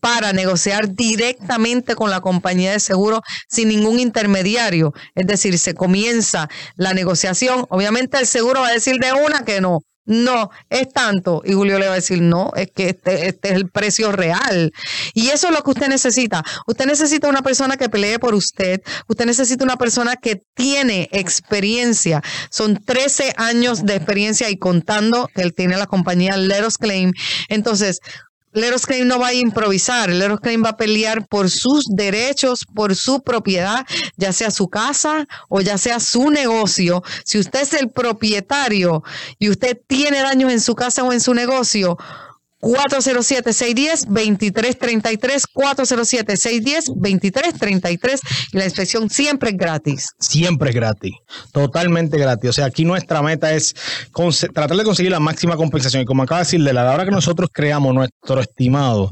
para 0.00 0.32
negociar 0.32 0.92
directamente 0.94 1.94
con 1.94 2.10
la 2.10 2.20
compañía 2.20 2.72
de 2.72 2.80
seguro 2.80 3.22
sin 3.48 3.68
ningún 3.68 4.00
intermediario. 4.00 4.92
Es 5.14 5.28
decir, 5.28 5.56
se 5.60 5.74
comienza 5.74 6.48
la 6.74 6.92
negociación. 6.92 7.66
Obviamente 7.68 8.18
el 8.18 8.26
seguro 8.26 8.62
va 8.62 8.68
a 8.68 8.72
decir 8.72 8.96
de 8.98 9.12
una 9.12 9.44
que 9.44 9.60
no, 9.60 9.84
no, 10.04 10.50
es 10.68 10.88
tanto. 10.88 11.42
Y 11.44 11.52
Julio 11.52 11.78
le 11.78 11.86
va 11.86 11.92
a 11.92 11.96
decir, 11.96 12.20
no, 12.20 12.50
es 12.56 12.70
que 12.72 12.90
este, 12.90 13.28
este, 13.28 13.50
es 13.50 13.54
el 13.54 13.70
precio 13.70 14.10
real. 14.10 14.72
Y 15.14 15.28
eso 15.28 15.48
es 15.48 15.54
lo 15.54 15.62
que 15.62 15.70
usted 15.70 15.88
necesita. 15.88 16.42
Usted 16.66 16.86
necesita 16.86 17.28
una 17.28 17.42
persona 17.42 17.76
que 17.76 17.88
pelee 17.88 18.18
por 18.18 18.34
usted. 18.34 18.82
Usted 19.06 19.26
necesita 19.26 19.64
una 19.64 19.76
persona 19.76 20.16
que 20.16 20.42
tiene 20.54 21.08
experiencia. 21.12 22.22
Son 22.50 22.82
13 22.84 23.34
años 23.36 23.84
de 23.84 23.94
experiencia 23.94 24.50
y 24.50 24.56
contando 24.56 25.28
que 25.34 25.42
él 25.42 25.54
tiene 25.54 25.76
la 25.76 25.86
compañía 25.86 26.36
Let 26.36 26.66
Us 26.66 26.78
Claim. 26.78 27.12
Entonces, 27.48 28.00
Leros 28.52 28.86
Claim 28.86 29.06
no 29.06 29.18
va 29.18 29.28
a 29.28 29.34
improvisar, 29.34 30.10
Leros 30.10 30.40
Claim 30.40 30.62
va 30.64 30.70
a 30.70 30.76
pelear 30.76 31.26
por 31.26 31.50
sus 31.50 31.86
derechos, 31.86 32.66
por 32.74 32.94
su 32.94 33.22
propiedad, 33.22 33.86
ya 34.16 34.32
sea 34.32 34.50
su 34.50 34.68
casa 34.68 35.26
o 35.48 35.60
ya 35.60 35.78
sea 35.78 36.00
su 36.00 36.30
negocio. 36.30 37.02
Si 37.24 37.38
usted 37.38 37.62
es 37.62 37.72
el 37.74 37.90
propietario 37.90 39.02
y 39.38 39.48
usted 39.48 39.80
tiene 39.86 40.20
daños 40.20 40.52
en 40.52 40.60
su 40.60 40.74
casa 40.74 41.02
o 41.02 41.12
en 41.12 41.20
su 41.20 41.32
negocio, 41.32 41.96
407-610-2333, 42.62 45.44
407-610-2333 45.52 48.20
y 48.52 48.56
la 48.56 48.64
inspección 48.64 49.10
siempre 49.10 49.50
es 49.50 49.56
gratis. 49.56 50.10
Siempre 50.18 50.70
es 50.70 50.76
gratis, 50.76 51.12
totalmente 51.52 52.18
gratis. 52.18 52.50
O 52.50 52.52
sea, 52.52 52.66
aquí 52.66 52.84
nuestra 52.84 53.22
meta 53.22 53.52
es 53.52 53.74
tratar 54.54 54.76
de 54.76 54.84
conseguir 54.84 55.10
la 55.10 55.18
máxima 55.20 55.56
compensación. 55.56 56.02
Y 56.02 56.06
como 56.06 56.22
acaba 56.22 56.40
de 56.40 56.44
decirle, 56.44 56.72
la 56.72 56.92
hora 56.92 57.04
que 57.04 57.10
nosotros 57.10 57.50
creamos 57.52 57.92
nuestro 57.94 58.40
estimado 58.40 59.10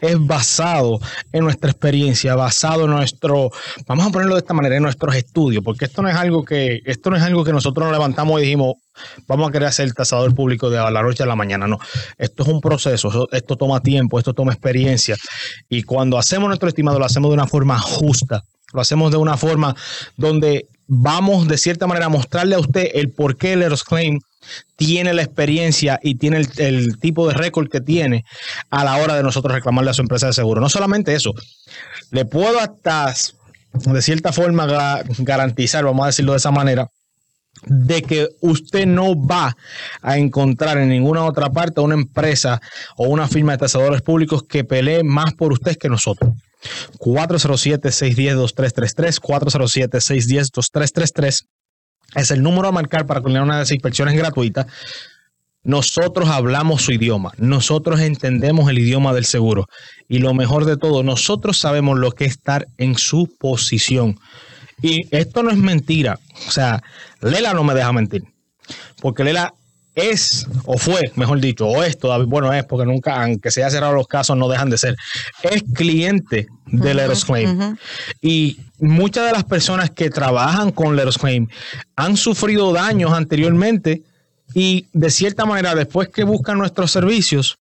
es 0.00 0.16
basado 0.18 1.00
en 1.32 1.42
nuestra 1.44 1.70
experiencia, 1.70 2.36
basado 2.36 2.84
en 2.84 2.92
nuestro, 2.92 3.50
vamos 3.86 4.06
a 4.06 4.10
ponerlo 4.10 4.34
de 4.34 4.40
esta 4.40 4.54
manera, 4.54 4.76
en 4.76 4.82
nuestros 4.82 5.14
estudios, 5.16 5.64
porque 5.64 5.86
esto 5.86 6.02
no 6.02 6.08
es 6.08 6.16
algo 6.16 6.44
que, 6.44 6.80
esto 6.84 7.10
no 7.10 7.16
es 7.16 7.22
algo 7.22 7.44
que 7.44 7.52
nosotros 7.52 7.86
nos 7.86 7.92
levantamos 7.92 8.40
y 8.40 8.44
dijimos, 8.44 8.74
vamos 9.26 9.48
a 9.48 9.52
querer 9.52 9.72
ser 9.72 9.86
el 9.86 9.94
tasador 9.94 10.34
público 10.34 10.70
de 10.70 10.78
la 10.78 11.02
noche 11.02 11.22
a 11.22 11.26
la 11.26 11.36
mañana. 11.36 11.66
No, 11.66 11.78
esto 12.18 12.42
es 12.42 12.48
un 12.48 12.60
proceso, 12.60 13.28
esto 13.32 13.56
toma 13.56 13.80
tiempo, 13.80 14.18
esto 14.18 14.34
toma 14.34 14.52
experiencia. 14.52 15.16
Y 15.68 15.82
cuando 15.82 16.18
hacemos 16.18 16.48
nuestro 16.48 16.68
estimado, 16.68 16.98
lo 16.98 17.04
hacemos 17.04 17.30
de 17.30 17.34
una 17.34 17.46
forma 17.46 17.78
justa, 17.78 18.42
lo 18.72 18.80
hacemos 18.80 19.10
de 19.10 19.18
una 19.18 19.36
forma 19.36 19.74
donde 20.16 20.66
vamos 20.86 21.48
de 21.48 21.58
cierta 21.58 21.86
manera 21.86 22.06
a 22.06 22.10
mostrarle 22.10 22.54
a 22.54 22.58
usted 22.58 22.90
el 22.94 23.10
por 23.10 23.36
qué 23.36 23.54
el 23.54 23.64
Claim 23.86 24.20
tiene 24.76 25.14
la 25.14 25.22
experiencia 25.22 25.98
y 26.02 26.16
tiene 26.16 26.38
el, 26.38 26.48
el, 26.58 26.98
tipo 26.98 27.28
de 27.28 27.34
récord 27.34 27.68
que 27.68 27.80
tiene 27.80 28.24
a 28.70 28.84
la 28.84 28.96
hora 28.96 29.14
de 29.14 29.22
nosotros 29.22 29.54
reclamarle 29.54 29.90
a 29.90 29.94
su 29.94 30.02
empresa 30.02 30.26
de 30.26 30.32
seguro. 30.32 30.60
No 30.60 30.68
solamente 30.68 31.14
eso, 31.14 31.32
le 32.10 32.24
puedo 32.24 32.58
hasta 32.58 33.14
de 33.72 34.02
cierta 34.02 34.32
forma 34.32 35.02
garantizar, 35.18 35.84
vamos 35.84 36.04
a 36.04 36.06
decirlo 36.08 36.32
de 36.32 36.38
esa 36.38 36.50
manera, 36.50 36.88
de 37.66 38.02
que 38.02 38.28
usted 38.40 38.86
no 38.86 39.14
va 39.14 39.56
a 40.00 40.16
encontrar 40.18 40.78
en 40.78 40.88
ninguna 40.88 41.24
otra 41.24 41.50
parte 41.50 41.80
una 41.80 41.94
empresa 41.94 42.60
o 42.96 43.06
una 43.08 43.28
firma 43.28 43.52
de 43.52 43.58
tasadores 43.58 44.02
públicos 44.02 44.42
que 44.42 44.64
pelee 44.64 45.04
más 45.04 45.34
por 45.34 45.52
usted 45.52 45.76
que 45.76 45.88
nosotros. 45.88 46.32
407-610-2333, 46.98 49.20
407-610-2333 49.20 51.46
es 52.14 52.30
el 52.30 52.42
número 52.42 52.68
a 52.68 52.72
marcar 52.72 53.06
para 53.06 53.20
coordinar 53.20 53.44
una 53.44 53.54
de 53.54 53.60
las 53.60 53.72
inspecciones 53.72 54.14
gratuitas. 54.14 54.66
Nosotros 55.64 56.28
hablamos 56.28 56.82
su 56.82 56.92
idioma, 56.92 57.32
nosotros 57.38 58.00
entendemos 58.00 58.68
el 58.68 58.80
idioma 58.80 59.14
del 59.14 59.24
seguro 59.24 59.68
y 60.08 60.18
lo 60.18 60.34
mejor 60.34 60.64
de 60.64 60.76
todo, 60.76 61.04
nosotros 61.04 61.56
sabemos 61.56 61.98
lo 61.98 62.10
que 62.12 62.24
es 62.24 62.32
estar 62.32 62.66
en 62.78 62.98
su 62.98 63.30
posición. 63.38 64.18
Y 64.82 65.06
esto 65.16 65.44
no 65.44 65.50
es 65.50 65.56
mentira. 65.56 66.18
O 66.52 66.54
sea, 66.54 66.82
Lela 67.22 67.54
no 67.54 67.64
me 67.64 67.72
deja 67.72 67.92
mentir. 67.92 68.24
Porque 69.00 69.24
Lela 69.24 69.54
es, 69.94 70.46
o 70.66 70.76
fue, 70.76 71.00
mejor 71.16 71.40
dicho, 71.40 71.66
o 71.66 71.82
es 71.82 71.98
todavía, 71.98 72.26
bueno, 72.26 72.52
es 72.52 72.64
porque 72.64 72.84
nunca, 72.84 73.22
aunque 73.22 73.50
se 73.50 73.62
haya 73.62 73.70
cerrado 73.70 73.94
los 73.94 74.06
casos, 74.06 74.36
no 74.36 74.48
dejan 74.48 74.68
de 74.68 74.76
ser, 74.76 74.96
es 75.42 75.62
cliente 75.74 76.46
de 76.66 76.94
Leros 76.94 77.24
Claim. 77.24 77.76
Y 78.20 78.58
muchas 78.78 79.26
de 79.26 79.32
las 79.32 79.44
personas 79.44 79.90
que 79.90 80.10
trabajan 80.10 80.72
con 80.72 80.94
Leros 80.94 81.16
Claim 81.16 81.48
han 81.96 82.18
sufrido 82.18 82.72
daños 82.72 83.12
anteriormente 83.12 84.02
y 84.54 84.88
de 84.92 85.10
cierta 85.10 85.46
manera, 85.46 85.74
después 85.74 86.08
que 86.08 86.24
buscan 86.24 86.58
nuestros 86.58 86.90
servicios, 86.90 87.56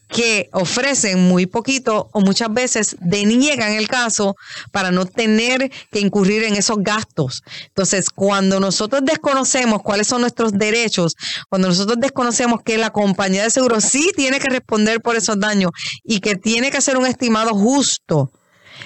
que 0.09 0.49
ofrecen 0.53 1.29
muy 1.29 1.47
poquito 1.47 2.09
o 2.13 2.21
muchas 2.21 2.53
veces 2.53 2.97
deniegan 3.01 3.73
el 3.73 3.89
caso 3.89 4.37
para 4.73 4.91
no 4.91 5.05
tener 5.05 5.71
que 5.91 6.01
incurrir 6.01 6.45
en 6.45 6.55
esos 6.55 6.79
gastos. 6.81 7.43
Entonces, 7.69 8.09
cuando 8.11 8.59
nosotros 8.59 9.03
desconocemos 9.05 9.83
cuáles 9.83 10.07
son 10.07 10.23
nuestros 10.23 10.53
derechos, 10.53 11.15
cuando 11.49 11.69
nosotros 11.69 11.99
desconocemos 12.01 12.63
que 12.65 12.79
la 12.79 12.91
compañía 12.91 13.43
de 13.43 13.51
seguro 13.51 13.81
sí 13.81 14.11
tiene 14.17 14.41
que 14.41 14.49
responder 14.49 15.01
por 15.01 15.17
esos 15.17 15.39
daños 15.39 15.73
y 16.03 16.21
que 16.21 16.35
tiene 16.35 16.71
que 16.71 16.79
hacer 16.79 16.97
un 16.97 17.07
estimado 17.07 17.51
justo, 17.51 18.31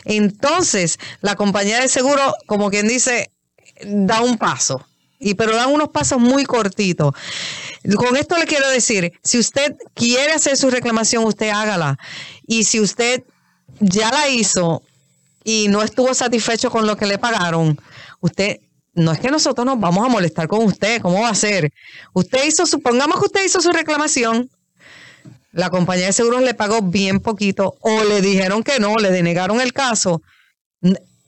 entonces 0.05 0.99
la 1.21 1.37
compañía 1.37 1.81
de 1.81 1.88
seguro, 1.88 2.35
como 2.47 2.71
quien 2.71 2.88
dice, 2.88 3.31
da 3.85 4.23
un 4.23 4.38
paso 4.38 4.85
y 5.23 5.35
pero 5.35 5.55
dan 5.55 5.71
unos 5.71 5.91
pasos 5.91 6.19
muy 6.19 6.45
cortitos. 6.45 7.14
Con 7.97 8.17
esto 8.17 8.37
le 8.37 8.47
quiero 8.47 8.69
decir, 8.69 9.12
si 9.23 9.38
usted 9.38 9.76
quiere 9.95 10.33
hacer 10.33 10.57
su 10.57 10.69
reclamación, 10.69 11.25
usted 11.25 11.49
hágala. 11.50 11.97
Y 12.47 12.64
si 12.64 12.81
usted 12.81 13.23
ya 13.79 14.11
la 14.11 14.29
hizo 14.29 14.83
y 15.45 15.69
no 15.69 15.83
estuvo 15.83 16.12
satisfecho 16.12 16.71
con 16.71 16.87
lo 16.87 16.97
que 16.97 17.07
le 17.07 17.19
pagaron, 17.19 17.81
usted 18.21 18.59
no 18.95 19.12
es 19.12 19.21
que 19.21 19.31
nosotros 19.31 19.64
nos 19.64 19.79
vamos 19.79 20.05
a 20.05 20.11
molestar 20.11 20.49
con 20.49 20.64
usted, 20.64 21.00
¿cómo 21.00 21.23
va 21.23 21.31
a 21.31 21.35
ser? 21.35 21.73
Usted 22.12 22.45
hizo, 22.45 22.67
supongamos 22.67 23.19
que 23.21 23.26
usted 23.26 23.45
hizo 23.45 23.61
su 23.61 23.71
reclamación, 23.71 24.50
la 25.52 25.71
compañía 25.71 26.07
de 26.07 26.12
seguros 26.12 26.43
le 26.43 26.55
pagó 26.55 26.83
bien 26.83 27.21
poquito 27.21 27.76
o 27.81 28.05
le 28.05 28.21
dijeron 28.21 28.62
que 28.62 28.81
no, 28.81 28.97
le 28.97 29.11
denegaron 29.11 29.61
el 29.61 29.73
caso 29.73 30.23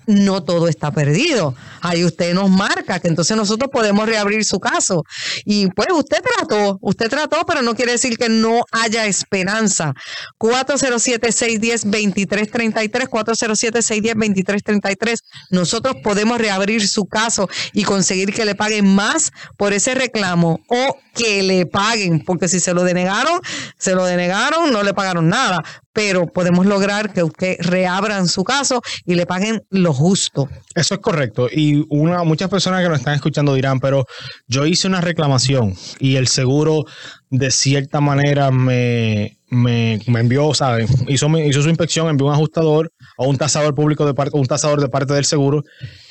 no 0.07 0.43
todo 0.43 0.69
está 0.69 0.91
perdido. 0.91 1.55
Ahí 1.81 2.05
usted 2.05 2.35
nos 2.35 2.51
marca 2.51 3.01
que 3.01 3.09
entonces 3.09 3.35
nosotros 3.37 3.71
podemos 3.73 4.07
reabrir 4.07 4.45
su 4.45 4.61
caso. 4.61 5.05
Y 5.45 5.69
pues 5.69 5.89
usted 5.93 6.19
trató, 6.23 6.79
usted 6.81 7.09
trató, 7.09 7.45
pero 7.47 7.63
no 7.63 7.75
quiere 7.75 7.93
decir 7.93 8.19
que 8.19 8.29
no 8.29 8.65
haya 8.73 9.07
esperanza. 9.07 9.95
407-610-2333, 10.39 13.09
407-610-2333. 13.09 15.17
Nosotros 15.51 15.97
podemos 16.03 16.39
reabrir 16.39 16.89
su 16.89 17.07
caso 17.07 17.49
y 17.73 17.85
conseguir 17.85 18.33
que 18.33 18.45
le 18.45 18.55
paguen 18.55 18.95
más 18.95 19.33
por 19.57 19.73
ese 19.73 19.95
reclamo 19.95 20.61
o 20.69 20.99
que 21.15 21.43
le 21.43 21.67
paguen, 21.67 22.25
porque 22.25 22.49
si 22.49 22.61
se 22.61 22.75
lo 22.75 22.83
denegaron, 22.85 23.41
se 23.79 23.95
lo 23.95 24.05
denegaron, 24.05 24.73
no 24.73 24.83
le 24.83 24.95
pagaron 24.95 25.29
nada 25.29 25.63
pero 25.95 26.27
podemos 26.27 26.67
lograr 26.67 27.13
que 27.13 27.23
usted 27.23 27.57
reabran 27.61 28.29
su 28.29 28.45
caso 28.45 28.83
y 29.07 29.15
le 29.15 29.25
paguen 29.27 29.63
lo 29.71 29.95
justo. 29.95 30.51
Eso 30.75 30.95
es 30.95 31.01
correcto. 31.01 31.49
Y 31.51 31.87
una, 31.89 32.25
muchas 32.25 32.51
personas 32.51 32.83
que 32.83 32.89
nos 32.89 32.99
están 32.99 33.15
escuchando 33.15 33.55
dirán, 33.55 33.81
pero 33.81 34.05
yo 34.49 34.67
hice 34.67 34.89
una 34.89 35.01
reclamación 35.01 35.75
y 36.01 36.17
el 36.17 36.27
seguro 36.27 36.85
de 37.31 37.51
cierta 37.53 38.01
manera 38.01 38.51
me, 38.51 39.39
me, 39.51 40.01
envió, 40.07 40.53
¿saben? 40.53 40.89
Hizo, 41.07 41.29
hizo 41.39 41.63
su 41.63 41.69
inspección, 41.69 42.09
envió 42.09 42.27
un 42.27 42.35
ajustador 42.35 42.93
o 43.17 43.29
un 43.29 43.39
tasador 43.39 43.75
público 43.75 44.05
de 44.05 44.15
parte, 44.15 44.37
un 44.37 44.47
tasador 44.47 44.81
de 44.81 44.89
parte 44.89 45.15
del 45.15 45.25
seguro. 45.25 45.63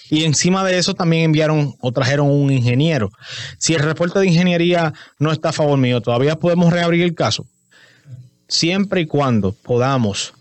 Y 0.09 0.25
encima 0.25 0.63
de 0.63 0.77
eso 0.77 0.93
también 0.93 1.23
enviaron 1.23 1.75
o 1.79 1.91
trajeron 1.91 2.29
un 2.29 2.51
ingeniero. 2.51 3.11
Si 3.57 3.73
el 3.73 3.81
reporte 3.81 4.19
de 4.19 4.27
ingeniería 4.27 4.93
no 5.19 5.31
está 5.31 5.49
a 5.49 5.53
favor 5.53 5.77
mío, 5.77 6.01
todavía 6.01 6.35
podemos 6.35 6.71
reabrir 6.71 7.03
el 7.03 7.15
caso 7.15 7.45
siempre 8.53 9.01
y 9.01 9.05
cuando 9.05 9.51
podamos 9.51 10.33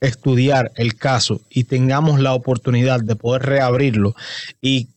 estudiar 0.00 0.70
el 0.76 0.94
caso 0.94 1.40
y 1.50 1.64
tengamos 1.64 2.20
la 2.20 2.32
oportunidad 2.32 3.00
de 3.00 3.16
poder 3.16 3.42
reabrirlo 3.42 4.14
y 4.60 4.88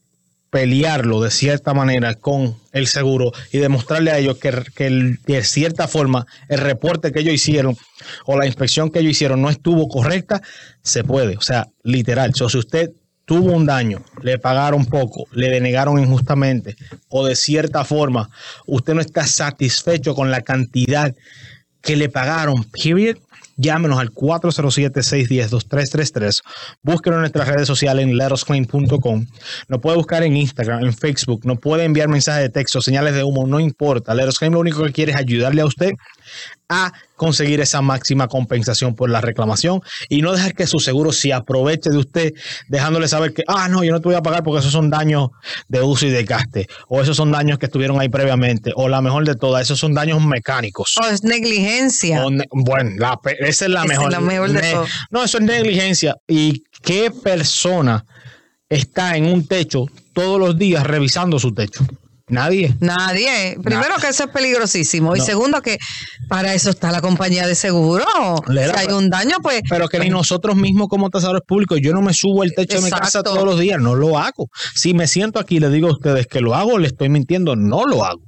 pelearlo 0.52 1.22
de 1.22 1.32
cierta 1.32 1.74
manera 1.74 2.14
con 2.14 2.56
el 2.72 2.86
seguro 2.86 3.32
y 3.52 3.58
demostrarle 3.58 4.12
a 4.12 4.20
ellos 4.20 4.38
que, 4.38 5.18
de 5.26 5.44
cierta 5.44 5.88
forma 5.88 6.28
el 6.50 6.60
reporte 6.60 7.12
que 7.12 7.22
ellos 7.22 7.34
hicieron 7.34 7.76
o 8.26 8.38
la 8.38 8.46
inspección 8.46 8.92
que 8.92 9.00
ellos 9.00 9.12
hicieron 9.12 9.42
no 9.42 9.50
estuvo 9.50 9.88
correcta, 9.88 10.42
se 10.84 11.04
puede. 11.04 11.38
O 11.38 11.42
sea, 11.42 11.68
literal. 11.84 12.34
si 12.36 12.58
usted 12.58 12.92
tuvo 13.32 13.54
un 13.54 13.66
daño, 13.66 14.04
le 14.24 14.38
pagaron 14.40 14.86
poco, 14.86 15.24
le 15.32 15.50
denegaron 15.50 15.98
injustamente 15.98 16.76
o 17.08 17.26
de 17.26 17.38
cierta 17.38 17.86
forma 17.86 18.30
usted 18.66 18.94
no 18.94 19.00
está 19.00 19.26
satisfecho 19.26 20.16
con 20.16 20.32
la 20.32 20.42
cantidad 20.42 21.16
que 21.80 21.96
le 21.96 22.10
pagaron, 22.10 22.66
period, 22.66 23.16
llámenos 23.56 24.00
al 24.00 24.12
407-610-2333. 24.12 26.42
Búsquenos 26.82 27.18
en 27.18 27.22
nuestras 27.22 27.48
redes 27.48 27.68
sociales 27.68 28.04
en 28.04 28.18
letosclaim.com. 28.18 29.26
Nos 29.70 29.80
puede 29.80 29.96
buscar 29.96 30.24
en 30.24 30.36
Instagram, 30.36 30.84
en 30.84 30.94
Facebook. 30.94 31.46
Nos 31.46 31.60
puede 31.60 31.86
enviar 31.86 32.10
mensajes 32.10 32.44
de 32.44 32.50
texto, 32.50 32.82
señales 32.82 33.16
de 33.16 33.24
humo, 33.24 33.48
no 33.48 33.62
importa. 33.62 34.14
Let 34.14 34.28
Claim 34.38 34.52
lo 34.54 34.60
único 34.60 34.84
que 34.84 34.92
quiere 34.92 35.14
es 35.14 35.18
ayudarle 35.18 35.62
a 35.62 35.66
usted 35.66 35.92
a 36.72 36.94
conseguir 37.18 37.60
esa 37.60 37.82
máxima 37.82 38.28
compensación 38.28 38.96
por 38.96 39.10
la 39.10 39.22
reclamación 39.22 39.82
y 40.10 40.22
no 40.22 40.32
dejar 40.32 40.56
que 40.56 40.66
su 40.66 40.80
seguro 40.80 41.12
se 41.12 41.34
aproveche 41.34 41.92
de 41.92 41.98
usted 41.98 42.34
dejándole 42.70 43.08
saber 43.08 43.34
que, 43.34 43.44
ah, 43.48 43.68
no, 43.68 43.84
yo 43.84 43.92
no 43.92 44.00
te 44.00 44.08
voy 44.08 44.16
a 44.16 44.24
pagar 44.24 44.42
porque 44.44 44.62
esos 44.62 44.72
son 44.72 44.90
daños 44.90 45.30
de 45.68 45.82
uso 45.82 46.08
y 46.08 46.10
de 46.10 46.24
gaste 46.24 46.68
o 46.88 47.02
esos 47.02 47.18
son 47.18 47.32
daños 47.32 47.60
que 47.60 47.66
estuvieron 47.66 48.00
ahí 48.00 48.10
previamente 48.10 48.72
o 48.76 48.88
la 48.88 49.02
mejor 49.02 49.28
de 49.28 49.36
todas, 49.36 49.62
esos 49.64 49.80
son 49.80 49.94
daños 49.94 50.24
mecánicos. 50.26 50.96
O 50.98 51.08
es 51.08 51.24
negligencia. 51.24 52.24
bueno, 52.52 52.92
esa 53.40 53.66
es 53.66 53.72
la 53.72 53.84
mejor. 53.84 54.12
No, 55.12 55.24
eso 55.24 55.38
es 55.38 55.44
negligencia. 55.44 56.16
¿Y 56.28 56.64
qué 56.82 57.12
persona 57.12 58.06
está 58.70 59.18
en 59.18 59.26
un 59.26 59.46
techo 59.46 59.86
todos 60.14 60.40
los 60.40 60.58
días 60.58 60.88
revisando 60.88 61.38
su 61.38 61.54
techo? 61.54 61.86
Nadie. 62.32 62.74
Nadie. 62.80 63.58
Primero 63.62 63.96
que 64.00 64.08
eso 64.08 64.24
es 64.24 64.30
peligrosísimo. 64.30 65.18
Y 65.18 65.20
segundo 65.20 65.62
que 65.62 65.78
para 66.30 66.54
eso 66.54 66.70
está 66.70 66.90
la 66.90 67.02
compañía 67.02 67.46
de 67.46 67.56
seguro. 67.56 68.06
si 68.48 68.58
hay 68.58 68.88
un 68.88 69.10
daño, 69.10 69.36
pues. 69.44 69.62
Pero 69.70 69.90
que 69.90 70.00
ni 70.00 70.06
pues 70.06 70.14
nosotros 70.14 70.56
mismos 70.56 70.88
como 70.88 71.10
tasadores 71.10 71.44
públicos, 71.46 71.80
yo 71.82 71.94
no 71.94 72.02
me 72.02 72.14
subo 72.14 72.44
el 72.44 72.54
techo 72.56 72.78
de 72.78 72.86
mi 72.86 72.90
casa 72.90 73.22
todos 73.22 73.44
los 73.44 73.60
días, 73.60 73.82
no 73.82 73.96
lo 73.96 74.18
hago. 74.18 74.50
Si 74.74 74.94
me 74.94 75.08
siento 75.08 75.40
aquí 75.40 75.58
y 75.58 75.60
le 75.60 75.70
digo 75.70 75.90
a 75.90 75.92
ustedes 75.92 76.26
que 76.26 76.40
lo 76.40 76.56
hago, 76.56 76.80
le 76.80 76.88
estoy 76.88 77.10
mintiendo, 77.10 77.58
no 77.58 77.86
lo 77.86 78.06
hago. 78.06 78.22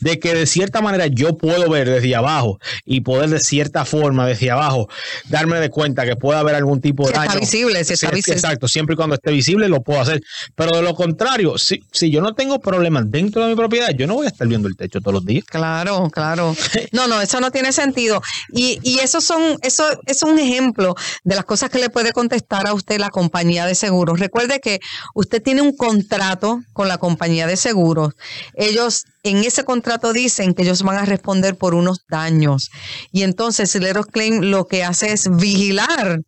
De 0.00 0.18
que 0.18 0.34
de 0.34 0.46
cierta 0.46 0.80
manera 0.80 1.06
yo 1.06 1.36
puedo 1.36 1.68
ver 1.68 1.88
desde 1.88 2.16
abajo 2.16 2.58
y 2.86 3.02
poder 3.02 3.28
de 3.28 3.40
cierta 3.40 3.84
forma 3.84 4.26
desde 4.26 4.50
abajo 4.50 4.88
darme 5.28 5.60
de 5.60 5.68
cuenta 5.68 6.06
que 6.06 6.16
puede 6.16 6.38
haber 6.38 6.54
algún 6.54 6.80
tipo 6.80 7.06
de 7.06 7.12
daño. 7.12 7.28
Está 7.28 7.38
visible, 7.40 7.84
si 7.84 7.92
está 7.92 8.10
visible. 8.10 8.36
Exacto, 8.36 8.68
siempre 8.68 8.94
y 8.94 8.96
cuando 8.96 9.16
esté 9.16 9.32
visible 9.32 9.68
lo 9.68 9.82
puedo 9.82 10.00
hacer. 10.00 10.22
Pero 10.54 10.74
de 10.74 10.82
lo 10.82 10.94
contrario, 10.94 11.58
si, 11.58 11.84
si 11.92 12.10
yo 12.10 12.22
no 12.22 12.34
tengo 12.34 12.58
problemas 12.58 13.10
dentro 13.10 13.46
de 13.46 13.49
mi 13.50 13.56
propiedad, 13.56 13.90
yo 13.90 14.06
no 14.06 14.14
voy 14.14 14.26
a 14.26 14.30
estar 14.30 14.46
viendo 14.46 14.68
el 14.68 14.76
techo 14.76 15.00
todos 15.00 15.14
los 15.14 15.24
días. 15.24 15.44
Claro, 15.44 16.10
claro. 16.10 16.54
No, 16.92 17.06
no, 17.06 17.20
eso 17.20 17.40
no 17.40 17.50
tiene 17.50 17.72
sentido. 17.72 18.20
Y, 18.52 18.78
y 18.82 18.98
eso 18.98 19.20
son, 19.20 19.56
eso 19.62 19.84
es 20.06 20.22
un 20.22 20.38
ejemplo 20.38 20.94
de 21.24 21.34
las 21.34 21.44
cosas 21.44 21.70
que 21.70 21.78
le 21.78 21.88
puede 21.88 22.12
contestar 22.12 22.66
a 22.66 22.74
usted 22.74 22.98
la 22.98 23.10
compañía 23.10 23.66
de 23.66 23.74
seguros. 23.74 24.18
Recuerde 24.18 24.60
que 24.60 24.80
usted 25.14 25.42
tiene 25.42 25.62
un 25.62 25.76
contrato 25.76 26.62
con 26.72 26.88
la 26.88 26.98
compañía 26.98 27.46
de 27.46 27.56
seguros. 27.56 28.14
Ellos 28.54 29.04
en 29.22 29.38
ese 29.38 29.64
contrato 29.64 30.12
dicen 30.12 30.54
que 30.54 30.62
ellos 30.62 30.82
van 30.82 30.96
a 30.96 31.04
responder 31.04 31.56
por 31.56 31.74
unos 31.74 32.04
daños. 32.08 32.70
Y 33.12 33.22
entonces 33.22 33.74
el 33.74 33.90
Claim 34.06 34.40
lo 34.42 34.66
que 34.66 34.84
hace 34.84 35.12
es 35.12 35.28
vigilar 35.36 36.22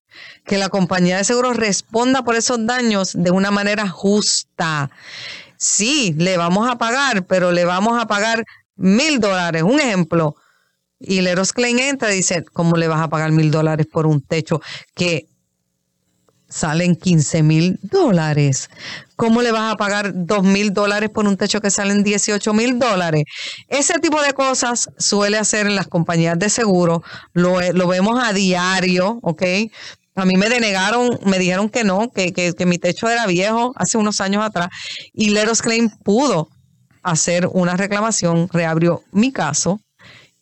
que 0.45 0.59
la 0.59 0.69
compañía 0.69 1.17
de 1.17 1.25
seguros 1.25 1.57
responda 1.57 2.23
por 2.23 2.37
esos 2.37 2.67
daños 2.67 3.13
de 3.15 3.31
una 3.31 3.51
manera 3.51 3.89
justa 3.89 4.91
sí, 5.63 6.13
le 6.19 6.37
vamos 6.37 6.69
a 6.69 6.77
pagar, 6.77 7.25
pero 7.27 7.53
le 7.53 7.65
vamos 7.65 8.01
a 8.03 8.07
pagar 8.07 8.45
mil 8.75 9.21
dólares. 9.21 9.63
Un 9.63 9.79
ejemplo. 9.79 10.35
Y 10.99 11.21
Leros 11.21 11.53
Klein 11.53 11.79
entra 11.79 12.13
y 12.13 12.17
dice, 12.17 12.45
¿cómo 12.53 12.77
le 12.77 12.89
vas 12.89 13.01
a 13.01 13.09
pagar 13.09 13.31
mil 13.31 13.51
dólares 13.51 13.87
por 13.91 14.07
un 14.07 14.21
techo 14.21 14.61
que 14.95 15.29
salen 16.49 16.97
15 16.97 17.45
mil 17.45 17.79
dólares? 17.83 18.71
¿Cómo 19.15 19.41
le 19.41 19.53
vas 19.53 19.73
a 19.73 19.77
pagar 19.77 20.13
dos 20.15 20.43
mil 20.43 20.73
dólares 20.73 21.11
por 21.11 21.27
un 21.27 21.37
techo 21.37 21.61
que 21.61 21.71
salen 21.71 22.03
18 22.03 22.53
mil 22.55 22.81
dólares? 22.81 23.25
Ese 23.69 24.01
tipo 24.01 24.21
de 24.21 24.33
cosas 24.33 24.91
suele 24.99 25.39
hacer 25.39 25.67
en 25.67 25.77
las 25.77 25.87
compañías 25.87 26.39
de 26.41 26.51
seguro. 26.51 27.05
Lo, 27.35 27.61
lo 27.73 27.87
vemos 27.87 28.21
a 28.23 28.33
diario, 28.33 29.21
¿ok? 29.23 29.43
A 30.15 30.25
mí 30.25 30.37
me 30.37 30.49
denegaron, 30.49 31.19
me 31.25 31.39
dijeron 31.39 31.69
que 31.69 31.85
no, 31.85 32.11
que, 32.11 32.33
que, 32.33 32.67
mi 32.67 32.79
techo 32.79 33.09
era 33.09 33.27
viejo 33.27 33.73
hace 33.77 33.97
unos 33.97 34.21
años 34.21 34.45
atrás. 34.45 34.69
Y 35.13 35.31
Leros 35.31 35.63
Claim 35.63 35.89
pudo 36.05 36.49
hacer 37.03 37.49
una 37.51 37.77
reclamación, 37.77 38.49
reabrió 38.53 39.03
mi 39.11 39.33
caso 39.33 39.81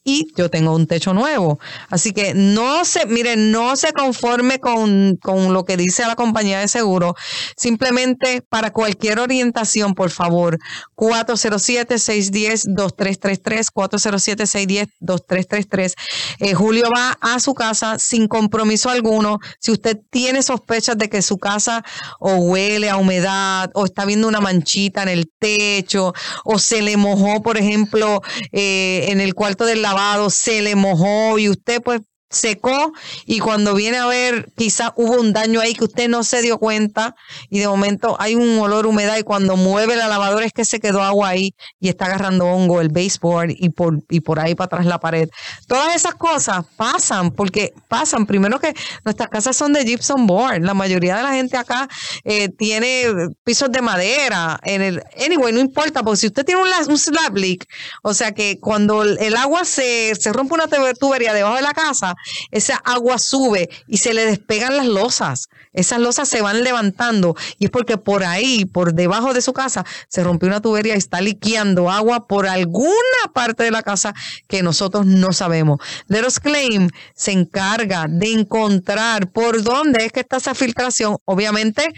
y 0.02 0.32
yo 0.34 0.48
tengo 0.48 0.74
un 0.74 0.86
techo 0.86 1.12
nuevo. 1.12 1.60
Así 1.90 2.12
que 2.12 2.32
no 2.34 2.84
se, 2.84 3.06
miren, 3.06 3.50
no 3.52 3.76
se 3.76 3.92
conforme 3.92 4.58
con, 4.58 5.16
con 5.16 5.52
lo 5.52 5.64
que 5.64 5.76
dice 5.76 6.06
la 6.06 6.16
compañía 6.16 6.60
de 6.60 6.68
seguro. 6.68 7.14
Simplemente 7.56 8.40
para 8.42 8.72
cualquier 8.72 9.18
orientación, 9.18 9.94
por 9.94 10.10
favor, 10.10 10.58
407-610-2333, 10.96 13.66
407-610-2333. 13.74 15.94
Eh, 16.38 16.54
Julio 16.54 16.88
va 16.94 17.18
a 17.20 17.40
su 17.40 17.52
casa 17.54 17.98
sin 17.98 18.26
compromiso 18.26 18.88
alguno. 18.88 19.38
Si 19.58 19.70
usted 19.70 19.98
tiene 20.10 20.42
sospechas 20.42 20.96
de 20.96 21.10
que 21.10 21.20
su 21.20 21.36
casa 21.38 21.84
o 22.18 22.36
huele 22.36 22.88
a 22.88 22.96
humedad 22.96 23.70
o 23.74 23.84
está 23.84 24.06
viendo 24.06 24.28
una 24.28 24.40
manchita 24.40 25.02
en 25.02 25.10
el 25.10 25.30
techo 25.38 26.14
o 26.44 26.58
se 26.58 26.80
le 26.80 26.96
mojó, 26.96 27.42
por 27.42 27.58
ejemplo, 27.58 28.22
eh, 28.52 29.04
en 29.08 29.20
el 29.20 29.34
cuarto 29.34 29.66
del 29.66 29.82
lavado, 29.94 30.30
se 30.30 30.62
le 30.62 30.76
mojó 30.76 31.38
y 31.38 31.48
usted 31.48 31.82
pues 31.82 32.00
secó 32.30 32.92
y 33.26 33.40
cuando 33.40 33.74
viene 33.74 33.98
a 33.98 34.06
ver 34.06 34.50
quizás 34.56 34.92
hubo 34.96 35.20
un 35.20 35.32
daño 35.32 35.60
ahí 35.60 35.74
que 35.74 35.84
usted 35.84 36.08
no 36.08 36.22
se 36.22 36.42
dio 36.42 36.58
cuenta 36.58 37.16
y 37.48 37.58
de 37.58 37.68
momento 37.68 38.16
hay 38.20 38.36
un 38.36 38.58
olor 38.58 38.86
humedad 38.86 39.16
y 39.18 39.22
cuando 39.22 39.56
mueve 39.56 39.96
la 39.96 40.08
lavadora 40.08 40.46
es 40.46 40.52
que 40.52 40.64
se 40.64 40.80
quedó 40.80 41.02
agua 41.02 41.28
ahí 41.28 41.54
y 41.80 41.88
está 41.88 42.06
agarrando 42.06 42.46
hongo 42.46 42.80
el 42.80 42.88
baseboard 42.88 43.50
y 43.50 43.70
por, 43.70 44.02
y 44.08 44.20
por 44.20 44.38
ahí 44.38 44.54
para 44.54 44.66
atrás 44.66 44.86
la 44.86 45.00
pared. 45.00 45.28
Todas 45.66 45.94
esas 45.94 46.14
cosas 46.14 46.64
pasan 46.76 47.30
porque 47.32 47.72
pasan. 47.88 48.26
Primero 48.26 48.60
que 48.60 48.74
nuestras 49.04 49.28
casas 49.28 49.56
son 49.56 49.72
de 49.72 49.84
gypsum 49.84 50.26
board. 50.26 50.62
La 50.62 50.74
mayoría 50.74 51.16
de 51.16 51.22
la 51.22 51.32
gente 51.32 51.56
acá 51.56 51.88
eh, 52.24 52.48
tiene 52.48 53.06
pisos 53.44 53.70
de 53.72 53.82
madera. 53.82 54.60
En 54.64 54.82
el, 54.82 55.02
anyway, 55.24 55.52
no 55.52 55.60
importa 55.60 56.02
porque 56.02 56.18
si 56.18 56.26
usted 56.28 56.44
tiene 56.44 56.60
un, 56.62 56.68
un 56.88 56.98
slab 56.98 57.36
leak, 57.36 57.66
o 58.02 58.14
sea 58.14 58.32
que 58.32 58.58
cuando 58.60 59.02
el 59.02 59.36
agua 59.36 59.64
se, 59.64 60.14
se 60.14 60.32
rompe 60.32 60.54
una 60.54 60.68
tubería 60.94 61.32
debajo 61.32 61.56
de 61.56 61.62
la 61.62 61.72
casa, 61.72 62.14
esa 62.50 62.76
agua 62.76 63.18
sube 63.18 63.68
y 63.86 63.98
se 63.98 64.14
le 64.14 64.26
despegan 64.26 64.76
las 64.76 64.86
losas. 64.86 65.48
Esas 65.72 66.00
losas 66.00 66.28
se 66.28 66.42
van 66.42 66.64
levantando 66.64 67.36
y 67.58 67.66
es 67.66 67.70
porque 67.70 67.96
por 67.96 68.24
ahí, 68.24 68.64
por 68.64 68.94
debajo 68.94 69.34
de 69.34 69.40
su 69.40 69.52
casa, 69.52 69.84
se 70.08 70.24
rompió 70.24 70.48
una 70.48 70.60
tubería 70.60 70.94
y 70.94 70.98
está 70.98 71.20
liqueando 71.20 71.90
agua 71.90 72.26
por 72.26 72.48
alguna 72.48 72.90
parte 73.32 73.62
de 73.62 73.70
la 73.70 73.82
casa 73.82 74.14
que 74.48 74.62
nosotros 74.62 75.06
no 75.06 75.32
sabemos. 75.32 75.78
Let 76.08 76.26
Us 76.26 76.40
Claim 76.40 76.88
se 77.14 77.32
encarga 77.32 78.06
de 78.08 78.32
encontrar 78.32 79.30
por 79.30 79.62
dónde 79.62 80.04
es 80.04 80.12
que 80.12 80.20
está 80.20 80.38
esa 80.38 80.54
filtración. 80.54 81.18
Obviamente, 81.24 81.92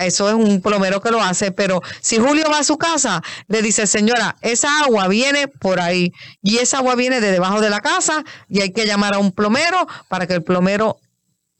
eso 0.00 0.28
es 0.28 0.34
un 0.34 0.60
plomero 0.60 1.00
que 1.00 1.10
lo 1.10 1.22
hace, 1.22 1.52
pero 1.52 1.82
si 2.00 2.18
Julio 2.18 2.44
va 2.50 2.58
a 2.58 2.64
su 2.64 2.76
casa, 2.76 3.22
le 3.48 3.62
dice, 3.62 3.86
señora, 3.86 4.36
esa 4.40 4.80
agua 4.80 5.06
viene 5.08 5.48
por 5.48 5.80
ahí 5.80 6.12
y 6.42 6.58
esa 6.58 6.78
agua 6.78 6.96
viene 6.96 7.20
de 7.20 7.30
debajo 7.30 7.60
de 7.60 7.70
la 7.70 7.80
casa 7.80 8.24
y 8.48 8.60
hay 8.60 8.72
que 8.72 8.86
llamar 8.86 9.14
a 9.14 9.18
un 9.18 9.32
plomero 9.32 9.86
para 10.08 10.26
que 10.26 10.34
el 10.34 10.42
plomero 10.42 10.98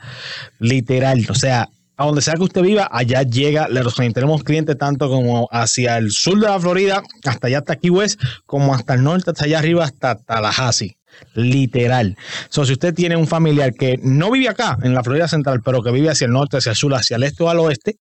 literal, 0.59 1.27
o 1.29 1.35
sea, 1.35 1.69
a 1.97 2.07
donde 2.07 2.23
sea 2.23 2.35
que 2.35 2.43
usted 2.43 2.63
viva, 2.63 2.89
allá 2.91 3.23
llega 3.23 3.69
Tenemos 4.13 4.43
clientes 4.43 4.77
tanto 4.77 5.09
como 5.09 5.47
hacia 5.53 5.97
el 5.99 6.11
sur 6.11 6.41
de 6.41 6.49
la 6.49 6.59
Florida, 6.59 7.05
hasta 7.25 7.47
allá 7.47 7.59
hasta 7.59 7.77
Key 7.77 7.91
West, 7.91 8.21
como 8.47 8.75
hasta 8.75 8.95
el 8.95 9.05
norte, 9.05 9.31
hasta 9.31 9.45
allá 9.45 9.61
arriba, 9.61 9.85
hasta 9.85 10.17
Tallahassee. 10.17 10.97
Literal. 11.35 12.17
So, 12.49 12.65
si 12.65 12.73
usted 12.73 12.95
tiene 12.95 13.17
un 13.17 13.27
familiar 13.27 13.75
que 13.75 13.99
no 14.03 14.31
vive 14.31 14.49
acá, 14.49 14.79
en 14.83 14.95
la 14.95 15.03
Florida 15.03 15.29
Central, 15.29 15.61
pero 15.65 15.83
que 15.83 15.91
vive 15.91 16.11
hacia 16.11 16.27
el 16.27 16.33
norte, 16.33 16.59
hacia 16.59 16.71
el 16.71 16.77
sur, 16.77 16.95
hacia 16.95 17.17
el 17.17 17.25
este 17.25 17.43
o 17.43 17.51
al 17.51 17.61
oeste, 17.61 17.99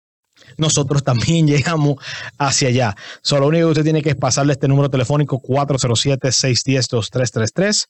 nosotros 0.57 1.03
también 1.03 1.45
llegamos 1.47 1.97
hacia 2.37 2.67
allá. 2.69 2.95
So, 3.21 3.37
lo 3.39 3.47
único 3.47 3.65
que 3.67 3.71
usted 3.71 3.83
tiene 3.83 4.01
que 4.01 4.11
es 4.11 4.15
pasarle 4.15 4.53
este 4.53 4.67
número 4.67 4.89
telefónico 4.89 5.41
407-610-2333, 5.41 7.85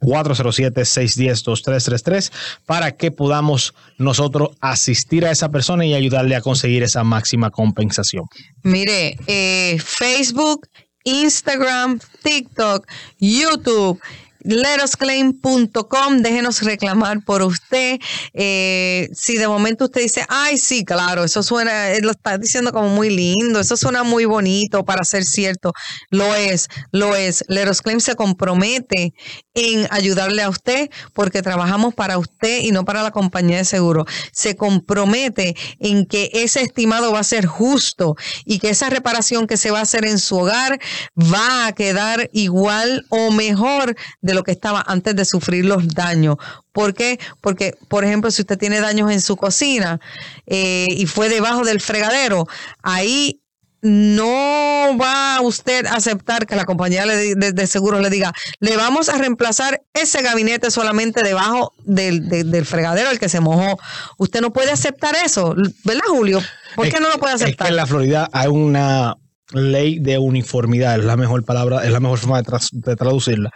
407-610-2333, 0.00 2.30
para 2.66 2.92
que 2.92 3.10
podamos 3.10 3.74
nosotros 3.98 4.50
asistir 4.60 5.24
a 5.26 5.30
esa 5.30 5.50
persona 5.50 5.84
y 5.86 5.94
ayudarle 5.94 6.36
a 6.36 6.40
conseguir 6.40 6.82
esa 6.82 7.04
máxima 7.04 7.50
compensación. 7.50 8.24
Mire, 8.62 9.18
eh, 9.26 9.78
Facebook, 9.80 10.68
Instagram, 11.04 12.00
TikTok, 12.22 12.86
YouTube 13.18 14.00
letosclaim.com, 14.48 16.18
déjenos 16.22 16.62
reclamar 16.62 17.22
por 17.24 17.42
usted. 17.42 17.98
Eh, 18.32 19.08
si 19.12 19.36
de 19.36 19.46
momento 19.46 19.84
usted 19.84 20.00
dice, 20.00 20.24
ay, 20.28 20.56
sí, 20.56 20.84
claro, 20.84 21.24
eso 21.24 21.42
suena, 21.42 21.90
lo 22.00 22.10
está 22.10 22.38
diciendo 22.38 22.72
como 22.72 22.88
muy 22.88 23.10
lindo, 23.10 23.60
eso 23.60 23.76
suena 23.76 24.04
muy 24.04 24.24
bonito 24.24 24.84
para 24.84 25.04
ser 25.04 25.24
cierto. 25.24 25.72
Lo 26.10 26.34
es, 26.34 26.68
lo 26.92 27.14
es. 27.14 27.44
Letosclaim 27.48 28.00
se 28.00 28.16
compromete 28.16 29.12
en 29.54 29.86
ayudarle 29.90 30.42
a 30.42 30.48
usted 30.48 30.88
porque 31.12 31.42
trabajamos 31.42 31.94
para 31.94 32.16
usted 32.16 32.60
y 32.62 32.70
no 32.70 32.84
para 32.84 33.02
la 33.02 33.10
compañía 33.10 33.58
de 33.58 33.64
seguro. 33.64 34.06
Se 34.32 34.56
compromete 34.56 35.54
en 35.78 36.06
que 36.06 36.30
ese 36.32 36.62
estimado 36.62 37.12
va 37.12 37.20
a 37.20 37.24
ser 37.24 37.44
justo 37.44 38.16
y 38.46 38.60
que 38.60 38.70
esa 38.70 38.88
reparación 38.88 39.46
que 39.46 39.58
se 39.58 39.70
va 39.70 39.80
a 39.80 39.82
hacer 39.82 40.06
en 40.06 40.18
su 40.18 40.38
hogar 40.38 40.80
va 41.18 41.66
a 41.66 41.72
quedar 41.72 42.30
igual 42.32 43.04
o 43.10 43.30
mejor 43.30 43.94
de 44.22 44.34
lo 44.34 44.37
que 44.44 44.52
estaba 44.52 44.84
antes 44.86 45.14
de 45.16 45.24
sufrir 45.24 45.64
los 45.64 45.88
daños. 45.88 46.36
¿Por 46.72 46.94
qué? 46.94 47.18
Porque, 47.40 47.76
por 47.88 48.04
ejemplo, 48.04 48.30
si 48.30 48.42
usted 48.42 48.58
tiene 48.58 48.80
daños 48.80 49.10
en 49.10 49.20
su 49.20 49.36
cocina 49.36 50.00
eh, 50.46 50.88
y 50.90 51.06
fue 51.06 51.28
debajo 51.28 51.64
del 51.64 51.80
fregadero, 51.80 52.46
ahí 52.82 53.40
no 53.80 54.96
va 55.00 55.40
usted 55.40 55.86
a 55.86 55.94
aceptar 55.94 56.46
que 56.46 56.56
la 56.56 56.64
compañía 56.64 57.06
de, 57.06 57.34
de, 57.34 57.66
seguro 57.66 58.00
le 58.00 58.10
diga, 58.10 58.32
le 58.60 58.76
vamos 58.76 59.08
a 59.08 59.18
reemplazar 59.18 59.82
ese 59.94 60.22
gabinete 60.22 60.70
solamente 60.70 61.22
debajo 61.22 61.72
del, 61.84 62.28
del, 62.28 62.66
fregadero, 62.66 63.10
el 63.10 63.18
que 63.18 63.28
se 63.28 63.40
mojó. 63.40 63.78
Usted 64.16 64.40
no 64.40 64.52
puede 64.52 64.72
aceptar 64.72 65.14
eso, 65.24 65.54
¿verdad, 65.84 66.02
Julio? 66.08 66.40
¿Por 66.74 66.88
qué 66.88 66.98
no 67.00 67.08
lo 67.08 67.18
puede 67.18 67.34
aceptar? 67.34 67.50
Es 67.50 67.56
que 67.56 67.68
en 67.68 67.76
la 67.76 67.86
Florida 67.86 68.28
hay 68.32 68.48
una 68.48 69.16
ley 69.52 69.98
de 70.00 70.18
uniformidad, 70.18 70.98
es 70.98 71.04
la 71.04 71.16
mejor 71.16 71.44
palabra, 71.44 71.84
es 71.84 71.92
la 71.92 72.00
mejor 72.00 72.18
forma 72.18 72.42
de, 72.42 72.58
de 72.72 72.96
traducirla 72.96 73.50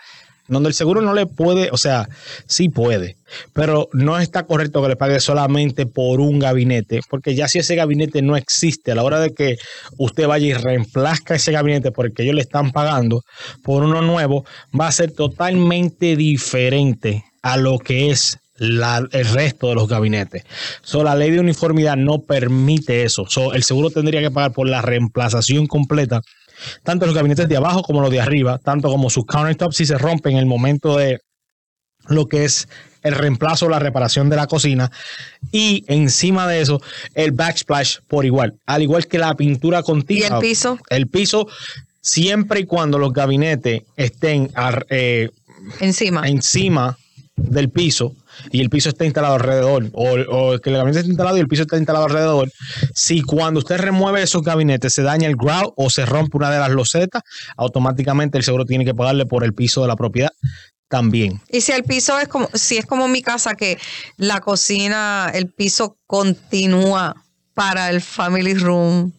donde 0.48 0.68
el 0.68 0.74
seguro 0.74 1.00
no 1.00 1.14
le 1.14 1.26
puede, 1.26 1.68
o 1.72 1.76
sea, 1.76 2.08
sí 2.46 2.68
puede, 2.68 3.16
pero 3.52 3.88
no 3.92 4.18
está 4.18 4.44
correcto 4.44 4.82
que 4.82 4.88
le 4.88 4.96
pague 4.96 5.20
solamente 5.20 5.86
por 5.86 6.20
un 6.20 6.38
gabinete, 6.38 7.00
porque 7.08 7.34
ya 7.34 7.48
si 7.48 7.58
ese 7.58 7.76
gabinete 7.76 8.22
no 8.22 8.36
existe, 8.36 8.92
a 8.92 8.94
la 8.94 9.04
hora 9.04 9.20
de 9.20 9.34
que 9.34 9.56
usted 9.98 10.26
vaya 10.26 10.46
y 10.46 10.54
reemplazca 10.54 11.34
ese 11.34 11.52
gabinete 11.52 11.92
porque 11.92 12.22
ellos 12.22 12.34
le 12.34 12.42
están 12.42 12.72
pagando 12.72 13.22
por 13.62 13.84
uno 13.84 14.02
nuevo, 14.02 14.44
va 14.78 14.88
a 14.88 14.92
ser 14.92 15.12
totalmente 15.12 16.16
diferente 16.16 17.24
a 17.42 17.56
lo 17.56 17.78
que 17.78 18.10
es 18.10 18.38
el 18.58 19.24
resto 19.32 19.68
de 19.68 19.74
los 19.74 19.88
gabinetes. 19.88 20.44
So, 20.82 21.02
la 21.02 21.16
ley 21.16 21.30
de 21.30 21.40
uniformidad 21.40 21.96
no 21.96 22.20
permite 22.20 23.02
eso. 23.02 23.26
So, 23.28 23.54
el 23.54 23.64
seguro 23.64 23.90
tendría 23.90 24.20
que 24.20 24.30
pagar 24.30 24.52
por 24.52 24.68
la 24.68 24.82
reemplazación 24.82 25.66
completa 25.66 26.22
tanto 26.82 27.06
los 27.06 27.14
gabinetes 27.14 27.48
de 27.48 27.56
abajo 27.56 27.82
como 27.82 28.00
los 28.00 28.10
de 28.10 28.20
arriba, 28.20 28.58
tanto 28.58 28.88
como 28.88 29.10
sus 29.10 29.24
countertops 29.26 29.76
si 29.76 29.86
se 29.86 29.98
rompen 29.98 30.32
en 30.32 30.38
el 30.38 30.46
momento 30.46 30.96
de 30.96 31.20
lo 32.08 32.26
que 32.26 32.44
es 32.44 32.68
el 33.02 33.14
reemplazo 33.14 33.66
o 33.66 33.68
la 33.68 33.78
reparación 33.78 34.28
de 34.30 34.36
la 34.36 34.46
cocina 34.46 34.90
y 35.50 35.84
encima 35.88 36.46
de 36.46 36.60
eso 36.60 36.80
el 37.14 37.32
backsplash 37.32 37.98
por 38.08 38.24
igual, 38.24 38.54
al 38.66 38.82
igual 38.82 39.06
que 39.06 39.18
la 39.18 39.34
pintura 39.34 39.82
continua. 39.82 40.28
¿Y 40.28 40.32
el 40.32 40.38
piso? 40.38 40.78
El 40.88 41.08
piso 41.08 41.48
siempre 42.00 42.60
y 42.60 42.64
cuando 42.64 42.98
los 42.98 43.12
gabinetes 43.12 43.82
estén 43.96 44.50
eh, 44.90 45.30
encima. 45.80 46.28
encima 46.28 46.98
del 47.36 47.70
piso, 47.70 48.14
y 48.50 48.60
el 48.60 48.70
piso 48.70 48.88
está 48.88 49.04
instalado 49.04 49.34
alrededor, 49.34 49.90
o, 49.92 50.58
que 50.58 50.70
el 50.70 50.76
gabinete 50.76 51.00
está 51.00 51.10
instalado 51.10 51.36
y 51.36 51.40
el 51.40 51.48
piso 51.48 51.62
está 51.62 51.76
instalado 51.76 52.06
alrededor, 52.06 52.52
si 52.94 53.22
cuando 53.22 53.58
usted 53.58 53.78
remueve 53.78 54.22
esos 54.22 54.42
gabinetes 54.42 54.92
se 54.94 55.02
daña 55.02 55.28
el 55.28 55.36
grout 55.36 55.72
o 55.76 55.90
se 55.90 56.06
rompe 56.06 56.36
una 56.36 56.50
de 56.50 56.58
las 56.58 56.70
losetas, 56.70 57.22
automáticamente 57.56 58.38
el 58.38 58.44
seguro 58.44 58.64
tiene 58.64 58.84
que 58.84 58.94
pagarle 58.94 59.26
por 59.26 59.44
el 59.44 59.54
piso 59.54 59.82
de 59.82 59.88
la 59.88 59.96
propiedad 59.96 60.32
también. 60.88 61.40
Y 61.48 61.62
si 61.62 61.72
el 61.72 61.84
piso 61.84 62.18
es 62.18 62.28
como, 62.28 62.48
si 62.52 62.76
es 62.76 62.84
como 62.84 63.08
mi 63.08 63.22
casa, 63.22 63.54
que 63.54 63.78
la 64.18 64.40
cocina, 64.40 65.30
el 65.32 65.48
piso 65.48 65.96
continúa 66.06 67.16
para 67.54 67.88
el 67.90 68.02
family 68.02 68.54
room 68.54 69.12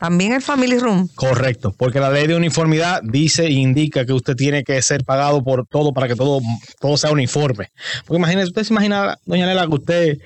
También 0.00 0.32
el 0.32 0.42
Family 0.42 0.78
Room. 0.78 1.08
Correcto, 1.14 1.74
porque 1.76 2.00
la 2.00 2.10
ley 2.10 2.26
de 2.26 2.34
uniformidad 2.34 3.00
dice 3.04 3.46
e 3.46 3.52
indica 3.52 4.04
que 4.06 4.12
usted 4.12 4.34
tiene 4.34 4.64
que 4.64 4.80
ser 4.82 5.04
pagado 5.04 5.44
por 5.44 5.66
todo 5.66 5.92
para 5.92 6.08
que 6.08 6.16
todo, 6.16 6.40
todo 6.80 6.96
sea 6.96 7.10
uniforme. 7.12 7.68
Porque 8.06 8.18
imagínese, 8.18 8.48
usted 8.48 8.64
se 8.64 8.72
imagina, 8.72 9.16
doña 9.26 9.46
Lela, 9.46 9.66
que 9.66 9.74
usted 9.74 10.18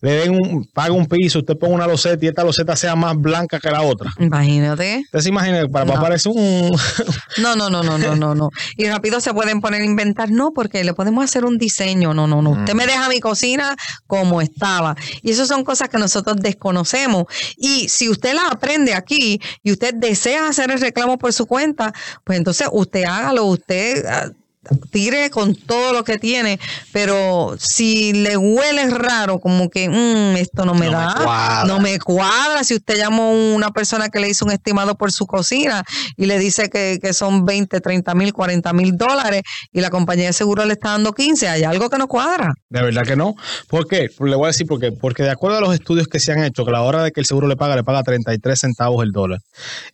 le 0.00 0.12
den 0.12 0.32
un, 0.32 0.64
paga 0.72 0.92
un 0.92 1.06
piso, 1.06 1.40
usted 1.40 1.56
ponga 1.56 1.74
una 1.74 1.86
loseta 1.86 2.24
y 2.24 2.28
esta 2.28 2.42
loseta 2.42 2.74
sea 2.74 2.96
más 2.96 3.16
blanca 3.16 3.60
que 3.60 3.70
la 3.70 3.82
otra. 3.82 4.10
Imagínate. 4.18 5.02
Usted 5.04 5.20
se 5.20 5.28
imagina, 5.28 5.66
para, 5.68 5.84
No. 5.84 6.00
parecer 6.00 6.32
un... 6.34 6.76
No, 7.38 7.54
no, 7.54 7.70
no, 7.70 7.82
no, 7.82 7.98
no, 7.98 8.16
no, 8.16 8.34
no. 8.34 8.50
Y 8.76 8.86
rápido 8.88 9.20
se 9.20 9.32
pueden 9.32 9.60
poner 9.60 9.82
a 9.82 9.84
inventar, 9.84 10.30
no, 10.30 10.50
porque 10.52 10.82
le 10.84 10.94
podemos 10.94 11.24
hacer 11.24 11.44
un 11.44 11.56
diseño. 11.58 12.14
No, 12.14 12.26
no, 12.26 12.42
no. 12.42 12.50
Usted 12.50 12.74
me 12.74 12.86
deja 12.86 13.08
mi 13.08 13.20
cocina 13.20 13.76
como 14.06 14.40
estaba. 14.40 14.96
Y 15.22 15.30
eso 15.30 15.46
son 15.46 15.62
cosas 15.64 15.88
que 15.88 15.98
nosotros 15.98 16.36
desconocemos. 16.40 17.26
Y 17.56 17.88
si 17.88 18.08
usted 18.08 18.34
las 18.34 18.50
aprende 18.50 18.94
aquí 18.94 19.19
y 19.20 19.72
usted 19.72 19.94
desea 19.94 20.48
hacer 20.48 20.70
el 20.70 20.80
reclamo 20.80 21.18
por 21.18 21.32
su 21.32 21.46
cuenta, 21.46 21.92
pues 22.24 22.38
entonces 22.38 22.68
usted 22.72 23.04
hágalo, 23.04 23.44
usted 23.46 24.04
ah, 24.06 24.30
tire 24.90 25.30
con 25.30 25.54
todo 25.54 25.92
lo 25.92 26.04
que 26.04 26.18
tiene. 26.18 26.58
Pero 26.92 27.56
si 27.58 28.12
le 28.12 28.36
huele 28.36 28.88
raro, 28.90 29.38
como 29.38 29.70
que 29.70 29.88
"Mm, 29.88 30.36
esto 30.36 30.64
no 30.64 30.74
me 30.74 30.86
No 30.86 30.92
me 30.92 31.04
da, 31.04 31.14
cuadra". 31.22 31.64
no 31.66 31.80
me 31.80 31.98
cuadra. 31.98 32.64
Si 32.64 32.74
usted 32.74 32.96
llamó 32.96 33.24
a 33.24 33.54
una 33.56 33.70
persona 33.70 34.08
que 34.08 34.20
le 34.20 34.28
hizo 34.28 34.44
un 34.44 34.50
estimado 34.52 34.96
por 34.96 35.12
su 35.12 35.26
cocina 35.26 35.84
y 36.16 36.26
le 36.26 36.38
dice 36.38 36.68
que, 36.68 36.98
que 37.02 37.12
son 37.12 37.44
20, 37.46 37.80
30 37.80 38.14
mil, 38.14 38.32
40 38.32 38.72
mil 38.72 38.96
dólares 38.96 39.42
y 39.72 39.80
la 39.80 39.90
compañía 39.90 40.26
de 40.26 40.32
seguro 40.32 40.64
le 40.64 40.74
está 40.74 40.90
dando 40.90 41.12
15, 41.12 41.48
hay 41.48 41.62
algo 41.64 41.88
que 41.88 41.98
no 41.98 42.08
cuadra. 42.08 42.52
De 42.68 42.82
verdad 42.82 43.04
que 43.04 43.16
no. 43.16 43.34
¿Por 43.68 43.86
qué? 43.86 44.08
Le 44.20 44.36
voy 44.36 44.44
a 44.44 44.48
decir 44.48 44.66
por 44.66 44.78
qué. 44.80 44.92
Porque 44.92 45.22
de 45.22 45.30
acuerdo 45.30 45.58
a 45.58 45.60
los 45.60 45.74
estudios 45.74 46.06
que 46.08 46.20
se 46.20 46.32
han 46.32 46.42
hecho, 46.44 46.64
que 46.64 46.70
a 46.70 46.74
la 46.74 46.82
hora 46.82 47.02
de 47.02 47.12
que 47.12 47.20
el 47.20 47.26
seguro 47.26 47.46
le 47.48 47.56
paga, 47.56 47.76
le 47.76 47.84
paga 47.84 48.02
33 48.02 48.58
centavos 48.58 49.02
el 49.04 49.12
dólar. 49.12 49.38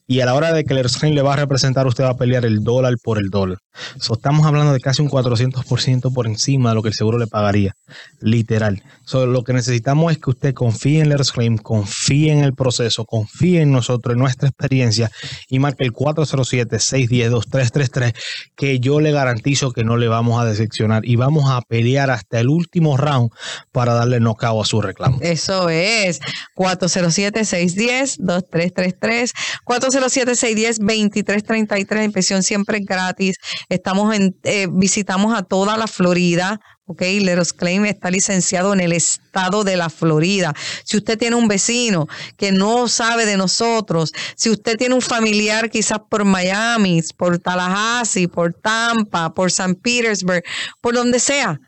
Y 0.07 0.21
a 0.21 0.27
la 0.27 0.35
hora 0.35 0.53
de 0.53 0.65
que 0.65 0.73
el 0.73 0.81
Erskine 0.81 1.15
le 1.15 1.23
va 1.23 1.35
a 1.35 1.37
representar, 1.37 1.87
usted 1.87 2.05
va 2.05 2.11
a 2.11 2.17
pelear 2.17 2.45
el 2.45 2.63
dólar 2.65 2.95
por 3.03 3.19
el 3.19 3.31
dólar. 3.31 3.59
So, 4.01 4.15
estamos 4.15 4.47
hablando 4.47 4.56
de 4.65 4.81
casi 4.81 5.03
un 5.03 5.09
400% 5.09 6.13
por 6.13 6.27
encima 6.27 6.71
de 6.71 6.75
lo 6.75 6.83
que 6.83 6.89
el 6.89 6.95
seguro 6.95 7.19
le 7.19 7.27
pagaría. 7.27 7.75
Literal. 8.21 8.83
So, 9.05 9.27
lo 9.27 9.45
que 9.45 9.53
necesitamos 9.53 10.13
es 10.13 10.19
que 10.19 10.31
usted 10.31 10.55
confíe 10.55 11.01
en 11.01 11.13
el 11.13 11.21
Claim, 11.33 11.59
confíe 11.59 12.33
en 12.33 12.43
el 12.43 12.55
proceso, 12.55 13.05
confíe 13.05 13.61
en 13.63 13.73
nosotros, 13.73 14.15
en 14.15 14.19
nuestra 14.19 14.49
experiencia 14.49 15.11
y 15.49 15.59
marque 15.59 15.85
el 15.85 15.93
407-610-2333 15.93 18.15
que 18.57 18.81
yo 18.81 19.01
le 19.01 19.13
garantizo 19.13 19.73
que 19.73 19.85
no 19.85 19.97
le 19.97 20.09
vamos 20.09 20.41
a 20.41 20.45
decepcionar 20.45 21.05
y 21.05 21.17
vamos 21.17 21.51
a 21.51 21.61
pelear 21.63 22.11
hasta 22.11 22.39
el 22.41 22.49
último 22.49 22.97
round 22.97 23.31
para 23.73 23.95
darle 23.95 24.21
knockout 24.21 24.63
a 24.63 24.67
su 24.67 24.81
reclamo. 24.81 25.19
Eso 25.21 25.69
es 25.69 26.21
407-610-2333, 26.57 29.33
407-610-2333, 29.65 32.05
inspección 32.05 32.43
siempre 32.43 32.81
gratis. 32.81 33.37
Estamos 33.69 34.15
en, 34.15 34.35
eh, 34.47 34.69
visitamos 34.71 35.37
a 35.37 35.43
toda 35.43 35.77
la 35.77 35.87
Florida. 35.87 36.61
Ok, 36.87 37.03
Leros 37.03 37.53
Claim 37.53 37.85
está 37.85 38.11
licenciado 38.11 38.73
en 38.73 38.81
el 38.81 38.93
estado 38.93 39.65
de 39.65 39.77
la 39.77 39.91
Florida. 39.91 40.55
Si 40.85 40.97
usted 40.97 41.19
tiene 41.19 41.35
un 41.35 41.49
vecino 41.49 42.07
que 42.37 42.53
no 42.53 42.87
sabe 42.87 43.27
de 43.27 43.37
nosotros, 43.37 44.13
si 44.37 44.51
usted 44.51 44.77
tiene 44.77 44.95
un 44.95 45.03
familiar 45.03 45.69
quizás 45.69 45.99
por 46.09 46.25
Miami, 46.25 47.03
por 47.17 47.41
Tallahassee, 47.41 48.29
por 48.29 48.55
Tampa, 48.55 49.35
por 49.35 49.51
San 49.51 49.75
Petersburg, 49.75 50.45
por 50.81 50.95
donde 50.95 51.19
sea, 51.19 51.61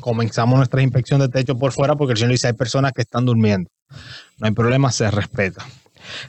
comenzamos 0.01 0.57
nuestra 0.57 0.83
inspección 0.83 1.21
de 1.21 1.29
techo 1.29 1.57
por 1.57 1.71
fuera 1.73 1.95
porque 1.95 2.13
el 2.13 2.19
señor 2.19 2.33
dice 2.33 2.49
hay 2.49 2.53
personas 2.55 2.93
que 2.93 3.03
están 3.03 3.25
durmiendo. 3.25 3.71
No 4.39 4.47
hay 4.47 4.53
problema, 4.53 4.91
se 4.93 5.11
respeta. 5.11 5.65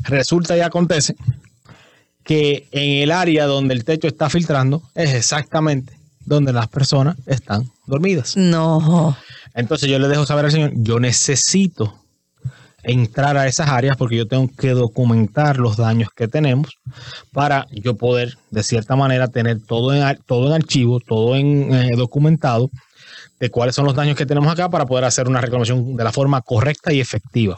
Resulta 0.04 0.58
y 0.58 0.62
acontece 0.62 1.16
que 2.24 2.68
en 2.72 3.04
el 3.04 3.12
área 3.12 3.46
donde 3.46 3.74
el 3.74 3.84
techo 3.84 4.08
está 4.08 4.30
filtrando 4.30 4.84
es 4.96 5.14
exactamente 5.14 5.98
donde 6.26 6.54
las 6.54 6.68
personas 6.68 7.16
están 7.26 7.70
dormidas. 7.86 8.38
No. 8.38 9.18
Entonces 9.54 9.90
yo 9.90 10.00
le 10.00 10.08
dejo 10.08 10.26
saber 10.26 10.46
al 10.46 10.52
señor, 10.52 10.72
yo 10.76 11.00
necesito 11.00 12.02
entrar 12.84 13.38
a 13.38 13.48
esas 13.48 13.70
áreas 13.70 13.96
porque 13.98 14.18
yo 14.18 14.28
tengo 14.28 14.50
que 14.58 14.72
documentar 14.72 15.58
los 15.58 15.78
daños 15.78 16.10
que 16.16 16.28
tenemos 16.28 16.80
para 17.32 17.68
yo 17.72 17.96
poder 17.96 18.38
de 18.50 18.64
cierta 18.64 18.96
manera 18.96 19.28
tener 19.28 19.62
todo 19.62 19.94
en, 19.94 20.18
todo 20.26 20.48
en 20.48 20.54
archivo, 20.54 21.00
todo 21.00 21.36
en 21.36 21.74
eh, 21.74 21.92
documentado 21.96 22.72
de 23.42 23.50
cuáles 23.50 23.74
son 23.74 23.86
los 23.86 23.96
daños 23.96 24.16
que 24.16 24.28
tenemos 24.28 24.54
acá 24.54 24.70
para 24.70 24.86
poder 24.86 25.04
hacer 25.04 25.28
una 25.28 25.42
reclamación 25.42 25.96
de 25.96 26.04
la 26.04 26.12
forma 26.12 26.42
correcta 26.42 26.94
y 26.94 27.00
efectiva. 27.00 27.58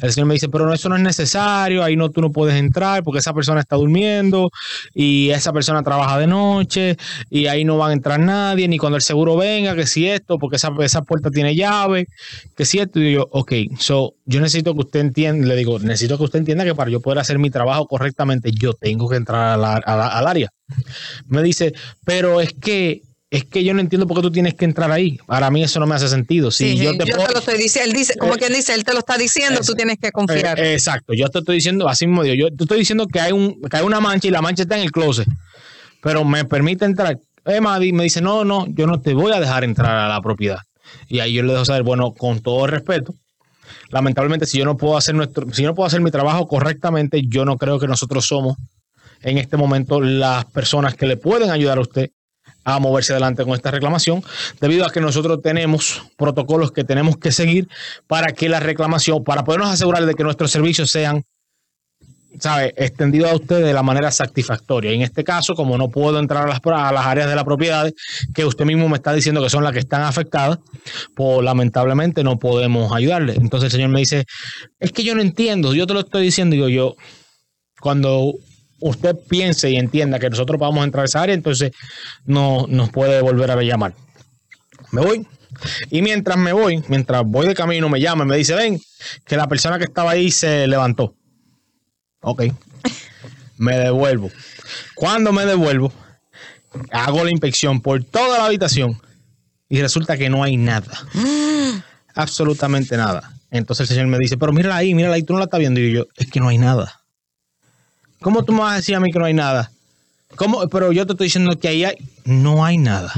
El 0.00 0.10
señor 0.12 0.28
me 0.28 0.34
dice, 0.34 0.48
pero 0.48 0.72
eso 0.72 0.88
no 0.88 0.96
es 0.96 1.02
necesario, 1.02 1.84
ahí 1.84 1.94
no 1.94 2.08
tú 2.10 2.22
no 2.22 2.32
puedes 2.32 2.56
entrar 2.56 3.02
porque 3.04 3.18
esa 3.18 3.34
persona 3.34 3.60
está 3.60 3.76
durmiendo 3.76 4.50
y 4.94 5.28
esa 5.28 5.52
persona 5.52 5.82
trabaja 5.82 6.18
de 6.18 6.26
noche 6.26 6.96
y 7.28 7.46
ahí 7.48 7.66
no 7.66 7.76
va 7.76 7.88
a 7.88 7.92
entrar 7.92 8.18
nadie, 8.18 8.66
ni 8.66 8.78
cuando 8.78 8.96
el 8.96 9.02
seguro 9.02 9.36
venga, 9.36 9.76
que 9.76 9.86
si 9.86 10.08
esto, 10.08 10.38
porque 10.38 10.56
esa, 10.56 10.72
esa 10.80 11.02
puerta 11.02 11.30
tiene 11.30 11.54
llave, 11.54 12.06
que 12.56 12.64
si 12.64 12.78
esto, 12.78 12.98
y 12.98 13.12
yo, 13.12 13.28
ok, 13.30 13.52
so, 13.78 14.14
yo 14.24 14.40
necesito 14.40 14.72
que 14.72 14.80
usted 14.80 15.00
entienda, 15.00 15.46
le 15.46 15.54
digo, 15.56 15.78
necesito 15.80 16.16
que 16.16 16.24
usted 16.24 16.38
entienda 16.38 16.64
que 16.64 16.74
para 16.74 16.90
yo 16.90 17.00
poder 17.00 17.18
hacer 17.18 17.38
mi 17.38 17.50
trabajo 17.50 17.86
correctamente, 17.86 18.52
yo 18.58 18.72
tengo 18.72 19.06
que 19.10 19.16
entrar 19.16 19.50
a 19.50 19.56
la- 19.58 19.74
al 19.76 20.26
área. 20.26 20.48
Me 21.26 21.42
dice, 21.42 21.74
pero 22.06 22.40
es 22.40 22.54
que 22.54 23.02
es 23.36 23.44
que 23.44 23.64
yo 23.64 23.74
no 23.74 23.80
entiendo 23.80 24.06
por 24.06 24.16
qué 24.18 24.22
tú 24.22 24.30
tienes 24.30 24.54
que 24.54 24.64
entrar 24.64 24.90
ahí. 24.92 25.18
Para 25.26 25.50
mí 25.50 25.62
eso 25.62 25.80
no 25.80 25.86
me 25.86 25.94
hace 25.96 26.08
sentido. 26.08 26.50
Si 26.52 26.70
Sí, 26.70 26.76
yo 26.84 26.96
te 26.96 27.04
puedo- 27.06 27.26
lo 27.32 27.38
estoy 27.40 27.58
diciendo. 27.58 27.90
Él 27.90 27.96
dice, 27.98 28.14
como 28.16 28.34
Eh, 28.34 28.38
quien 28.38 28.52
dice, 28.52 28.74
él 28.74 28.84
te 28.84 28.92
lo 28.92 29.00
está 29.00 29.18
diciendo, 29.18 29.60
tú 29.66 29.74
tienes 29.74 29.98
que 29.98 30.12
confiar. 30.12 30.58
Eh, 30.60 30.74
exacto, 30.74 31.14
yo 31.14 31.28
te 31.28 31.40
estoy 31.40 31.56
diciendo, 31.56 31.88
así 31.88 32.06
mismo 32.06 32.22
digo, 32.22 32.34
yo 32.48 32.56
te 32.56 32.62
estoy 32.64 32.78
diciendo 32.78 33.06
que 33.08 33.18
hay, 33.20 33.32
un, 33.32 33.60
que 33.62 33.76
hay 33.76 33.82
una 33.84 33.98
mancha 34.00 34.28
y 34.28 34.30
la 34.30 34.40
mancha 34.40 34.62
está 34.62 34.76
en 34.76 34.82
el 34.82 34.92
closet, 34.92 35.26
pero 36.00 36.24
me 36.24 36.44
permite 36.44 36.84
entrar. 36.84 37.18
Emma 37.44 37.78
me 37.78 38.04
dice, 38.04 38.20
no, 38.20 38.44
no, 38.44 38.66
yo 38.68 38.86
no 38.86 39.00
te 39.00 39.14
voy 39.14 39.32
a 39.32 39.40
dejar 39.40 39.64
entrar 39.64 39.96
a 39.96 40.08
la 40.08 40.20
propiedad. 40.22 40.58
Y 41.08 41.18
ahí 41.18 41.32
yo 41.34 41.42
le 41.42 41.52
dejo 41.52 41.64
saber, 41.64 41.82
bueno, 41.82 42.12
con 42.14 42.40
todo 42.40 42.66
respeto, 42.68 43.14
lamentablemente 43.90 44.46
si 44.46 44.58
yo 44.58 44.64
no 44.64 44.76
puedo 44.76 44.96
hacer 44.96 45.14
nuestro, 45.14 45.46
si 45.52 45.62
yo 45.62 45.68
no 45.68 45.74
puedo 45.74 45.86
hacer 45.86 46.00
mi 46.00 46.10
trabajo 46.10 46.46
correctamente, 46.46 47.22
yo 47.26 47.44
no 47.44 47.56
creo 47.58 47.78
que 47.78 47.86
nosotros 47.88 48.24
somos 48.26 48.56
en 49.22 49.38
este 49.38 49.56
momento 49.56 50.00
las 50.00 50.44
personas 50.46 50.94
que 50.94 51.06
le 51.06 51.16
pueden 51.16 51.50
ayudar 51.50 51.78
a 51.78 51.80
usted 51.80 52.10
a 52.64 52.78
moverse 52.78 53.12
adelante 53.12 53.44
con 53.44 53.54
esta 53.54 53.70
reclamación, 53.70 54.22
debido 54.60 54.86
a 54.86 54.90
que 54.90 55.00
nosotros 55.00 55.40
tenemos 55.42 56.02
protocolos 56.16 56.72
que 56.72 56.84
tenemos 56.84 57.16
que 57.18 57.30
seguir 57.30 57.68
para 58.06 58.32
que 58.32 58.48
la 58.48 58.60
reclamación, 58.60 59.22
para 59.22 59.44
podernos 59.44 59.70
asegurar 59.70 60.06
de 60.06 60.14
que 60.14 60.24
nuestros 60.24 60.50
servicios 60.50 60.90
sean, 60.90 61.24
¿sabe?, 62.38 62.74
extendidos 62.76 63.30
a 63.30 63.34
usted 63.34 63.62
de 63.62 63.72
la 63.72 63.82
manera 63.82 64.10
satisfactoria. 64.10 64.92
En 64.92 65.02
este 65.02 65.22
caso, 65.22 65.54
como 65.54 65.76
no 65.76 65.88
puedo 65.88 66.18
entrar 66.18 66.44
a 66.44 66.48
las, 66.48 66.60
a 66.64 66.92
las 66.92 67.06
áreas 67.06 67.28
de 67.28 67.36
la 67.36 67.44
propiedad 67.44 67.92
que 68.34 68.44
usted 68.44 68.64
mismo 68.64 68.88
me 68.88 68.96
está 68.96 69.12
diciendo 69.12 69.42
que 69.42 69.50
son 69.50 69.62
las 69.62 69.72
que 69.72 69.80
están 69.80 70.02
afectadas, 70.02 70.58
pues 71.14 71.44
lamentablemente 71.44 72.24
no 72.24 72.38
podemos 72.38 72.92
ayudarle. 72.92 73.34
Entonces 73.34 73.66
el 73.66 73.78
señor 73.78 73.90
me 73.90 74.00
dice, 74.00 74.24
es 74.80 74.90
que 74.90 75.04
yo 75.04 75.14
no 75.14 75.20
entiendo, 75.20 75.74
yo 75.74 75.86
te 75.86 75.94
lo 75.94 76.00
estoy 76.00 76.24
diciendo, 76.24 76.54
digo 76.54 76.68
yo, 76.68 76.96
cuando 77.80 78.34
usted 78.80 79.16
piense 79.28 79.70
y 79.70 79.76
entienda 79.76 80.18
que 80.18 80.30
nosotros 80.30 80.58
vamos 80.58 80.82
a 80.82 80.84
entrar 80.84 81.02
a 81.02 81.06
esa 81.06 81.22
área, 81.22 81.34
entonces 81.34 81.72
no, 82.24 82.66
nos 82.68 82.90
puede 82.90 83.20
volver 83.22 83.50
a 83.50 83.62
llamar. 83.62 83.94
Me 84.92 85.00
voy, 85.00 85.26
Y 85.90 86.02
mientras 86.02 86.36
me 86.36 86.52
voy, 86.52 86.82
mientras 86.88 87.22
voy 87.24 87.46
de 87.46 87.54
camino, 87.54 87.88
me 87.88 88.00
llama 88.00 88.24
y 88.24 88.28
me 88.28 88.36
dice, 88.36 88.54
ven, 88.54 88.80
que 89.24 89.36
la 89.36 89.48
persona 89.48 89.78
que 89.78 89.84
estaba 89.84 90.12
ahí 90.12 90.30
se 90.30 90.66
levantó. 90.66 91.14
Ok. 92.20 92.44
Me 93.56 93.76
devuelvo. 93.78 94.30
Cuando 94.94 95.32
me 95.32 95.46
devuelvo, 95.46 95.92
hago 96.90 97.24
la 97.24 97.30
inspección 97.30 97.80
por 97.80 98.02
toda 98.04 98.38
la 98.38 98.46
habitación 98.46 99.00
y 99.68 99.80
resulta 99.80 100.16
que 100.16 100.28
no 100.28 100.42
hay 100.42 100.56
nada. 100.56 101.06
Absolutamente 102.14 102.96
nada. 102.96 103.32
Entonces 103.50 103.88
el 103.88 103.96
señor 103.96 104.08
me 104.08 104.18
dice, 104.18 104.36
pero 104.36 104.52
mírala 104.52 104.76
ahí, 104.76 104.94
mírala 104.94 105.14
ahí, 105.14 105.22
tú 105.22 105.32
no 105.32 105.38
la 105.38 105.44
estás 105.44 105.60
viendo. 105.60 105.80
Y 105.80 105.92
yo, 105.92 106.06
es 106.16 106.30
que 106.30 106.40
no 106.40 106.48
hay 106.48 106.58
nada. 106.58 107.03
¿Cómo 108.24 108.42
tú 108.42 108.52
me 108.54 108.60
vas 108.60 108.72
a 108.72 108.76
decir 108.76 108.94
a 108.96 109.00
mí 109.00 109.12
que 109.12 109.18
no 109.18 109.26
hay 109.26 109.34
nada? 109.34 109.70
¿Cómo? 110.34 110.66
Pero 110.68 110.90
yo 110.92 111.06
te 111.06 111.12
estoy 111.12 111.26
diciendo 111.26 111.58
que 111.60 111.68
ahí 111.68 111.84
hay, 111.84 111.96
no 112.24 112.64
hay 112.64 112.78
nada. 112.78 113.12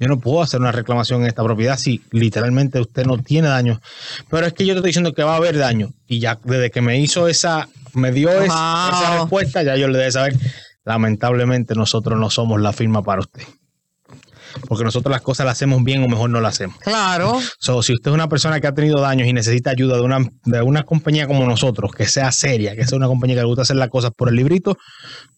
Yo 0.00 0.08
no 0.08 0.18
puedo 0.18 0.42
hacer 0.42 0.60
una 0.60 0.72
reclamación 0.72 1.20
en 1.22 1.28
esta 1.28 1.44
propiedad 1.44 1.78
si 1.78 2.02
literalmente 2.10 2.80
usted 2.80 3.06
no 3.06 3.18
tiene 3.18 3.46
daño. 3.46 3.80
Pero 4.28 4.46
es 4.46 4.52
que 4.52 4.66
yo 4.66 4.74
te 4.74 4.78
estoy 4.80 4.88
diciendo 4.88 5.14
que 5.14 5.22
va 5.22 5.34
a 5.34 5.36
haber 5.36 5.56
daño. 5.56 5.92
Y 6.08 6.18
ya 6.18 6.40
desde 6.42 6.72
que 6.72 6.80
me 6.80 6.98
hizo 6.98 7.28
esa, 7.28 7.68
me 7.94 8.10
dio 8.10 8.30
es- 8.30 8.48
Wow. 8.48 8.88
esa 8.92 9.18
respuesta, 9.20 9.62
ya 9.62 9.76
yo 9.76 9.86
le 9.86 9.96
debe 9.98 10.10
saber. 10.10 10.34
Lamentablemente 10.84 11.74
nosotros 11.76 12.18
no 12.18 12.28
somos 12.30 12.60
la 12.60 12.72
firma 12.72 13.02
para 13.02 13.20
usted. 13.20 13.42
Porque 14.68 14.84
nosotros 14.84 15.10
las 15.10 15.22
cosas 15.22 15.46
las 15.46 15.54
hacemos 15.54 15.82
bien 15.84 16.02
o 16.02 16.08
mejor 16.08 16.30
no 16.30 16.40
las 16.40 16.54
hacemos. 16.54 16.78
Claro. 16.78 17.40
So, 17.58 17.82
si 17.82 17.92
usted 17.92 18.10
es 18.10 18.14
una 18.14 18.28
persona 18.28 18.60
que 18.60 18.66
ha 18.66 18.74
tenido 18.74 19.00
daños 19.00 19.28
y 19.28 19.32
necesita 19.32 19.70
ayuda 19.70 19.96
de 19.96 20.02
una, 20.02 20.18
de 20.44 20.62
una 20.62 20.84
compañía 20.84 21.26
como 21.26 21.46
nosotros, 21.46 21.92
que 21.92 22.06
sea 22.06 22.32
seria, 22.32 22.76
que 22.76 22.86
sea 22.86 22.96
una 22.96 23.06
compañía 23.06 23.36
que 23.36 23.42
le 23.42 23.46
gusta 23.46 23.62
hacer 23.62 23.76
las 23.76 23.88
cosas 23.88 24.12
por 24.16 24.28
el 24.28 24.36
librito, 24.36 24.76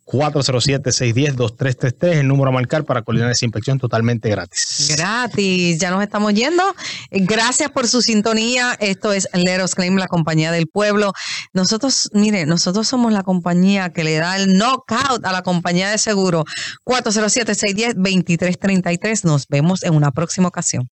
407-610-2333, 0.06 2.20
el 2.20 2.28
número 2.28 2.50
a 2.50 2.52
marcar 2.52 2.84
para 2.84 3.02
coordinar 3.02 3.32
esa 3.32 3.44
inspección 3.44 3.80
totalmente 3.80 4.30
gratis. 4.30 4.94
Gratis, 4.96 5.78
ya 5.78 5.90
nos 5.90 6.00
estamos 6.02 6.32
yendo. 6.32 6.62
Gracias 7.10 7.70
por 7.70 7.86
su 7.88 8.00
sintonía. 8.02 8.76
Esto 8.78 9.12
es 9.12 9.28
Let 9.34 9.64
Us 9.64 9.74
Claim, 9.74 9.96
la 9.96 10.06
compañía 10.06 10.52
del 10.52 10.68
pueblo. 10.68 11.12
Nosotros, 11.52 12.08
mire, 12.12 12.46
nosotros 12.46 12.86
somos 12.86 13.12
la 13.12 13.24
compañía 13.24 13.92
que 13.92 14.04
le 14.04 14.14
da 14.16 14.36
el 14.36 14.56
knockout 14.56 15.24
a 15.24 15.32
la 15.32 15.42
compañía 15.42 15.90
de 15.90 15.98
seguro. 15.98 16.44
407-610-2333. 16.84 19.05
Nos 19.24 19.46
vemos 19.46 19.84
en 19.84 19.94
una 19.94 20.10
próxima 20.10 20.48
ocasión. 20.48 20.90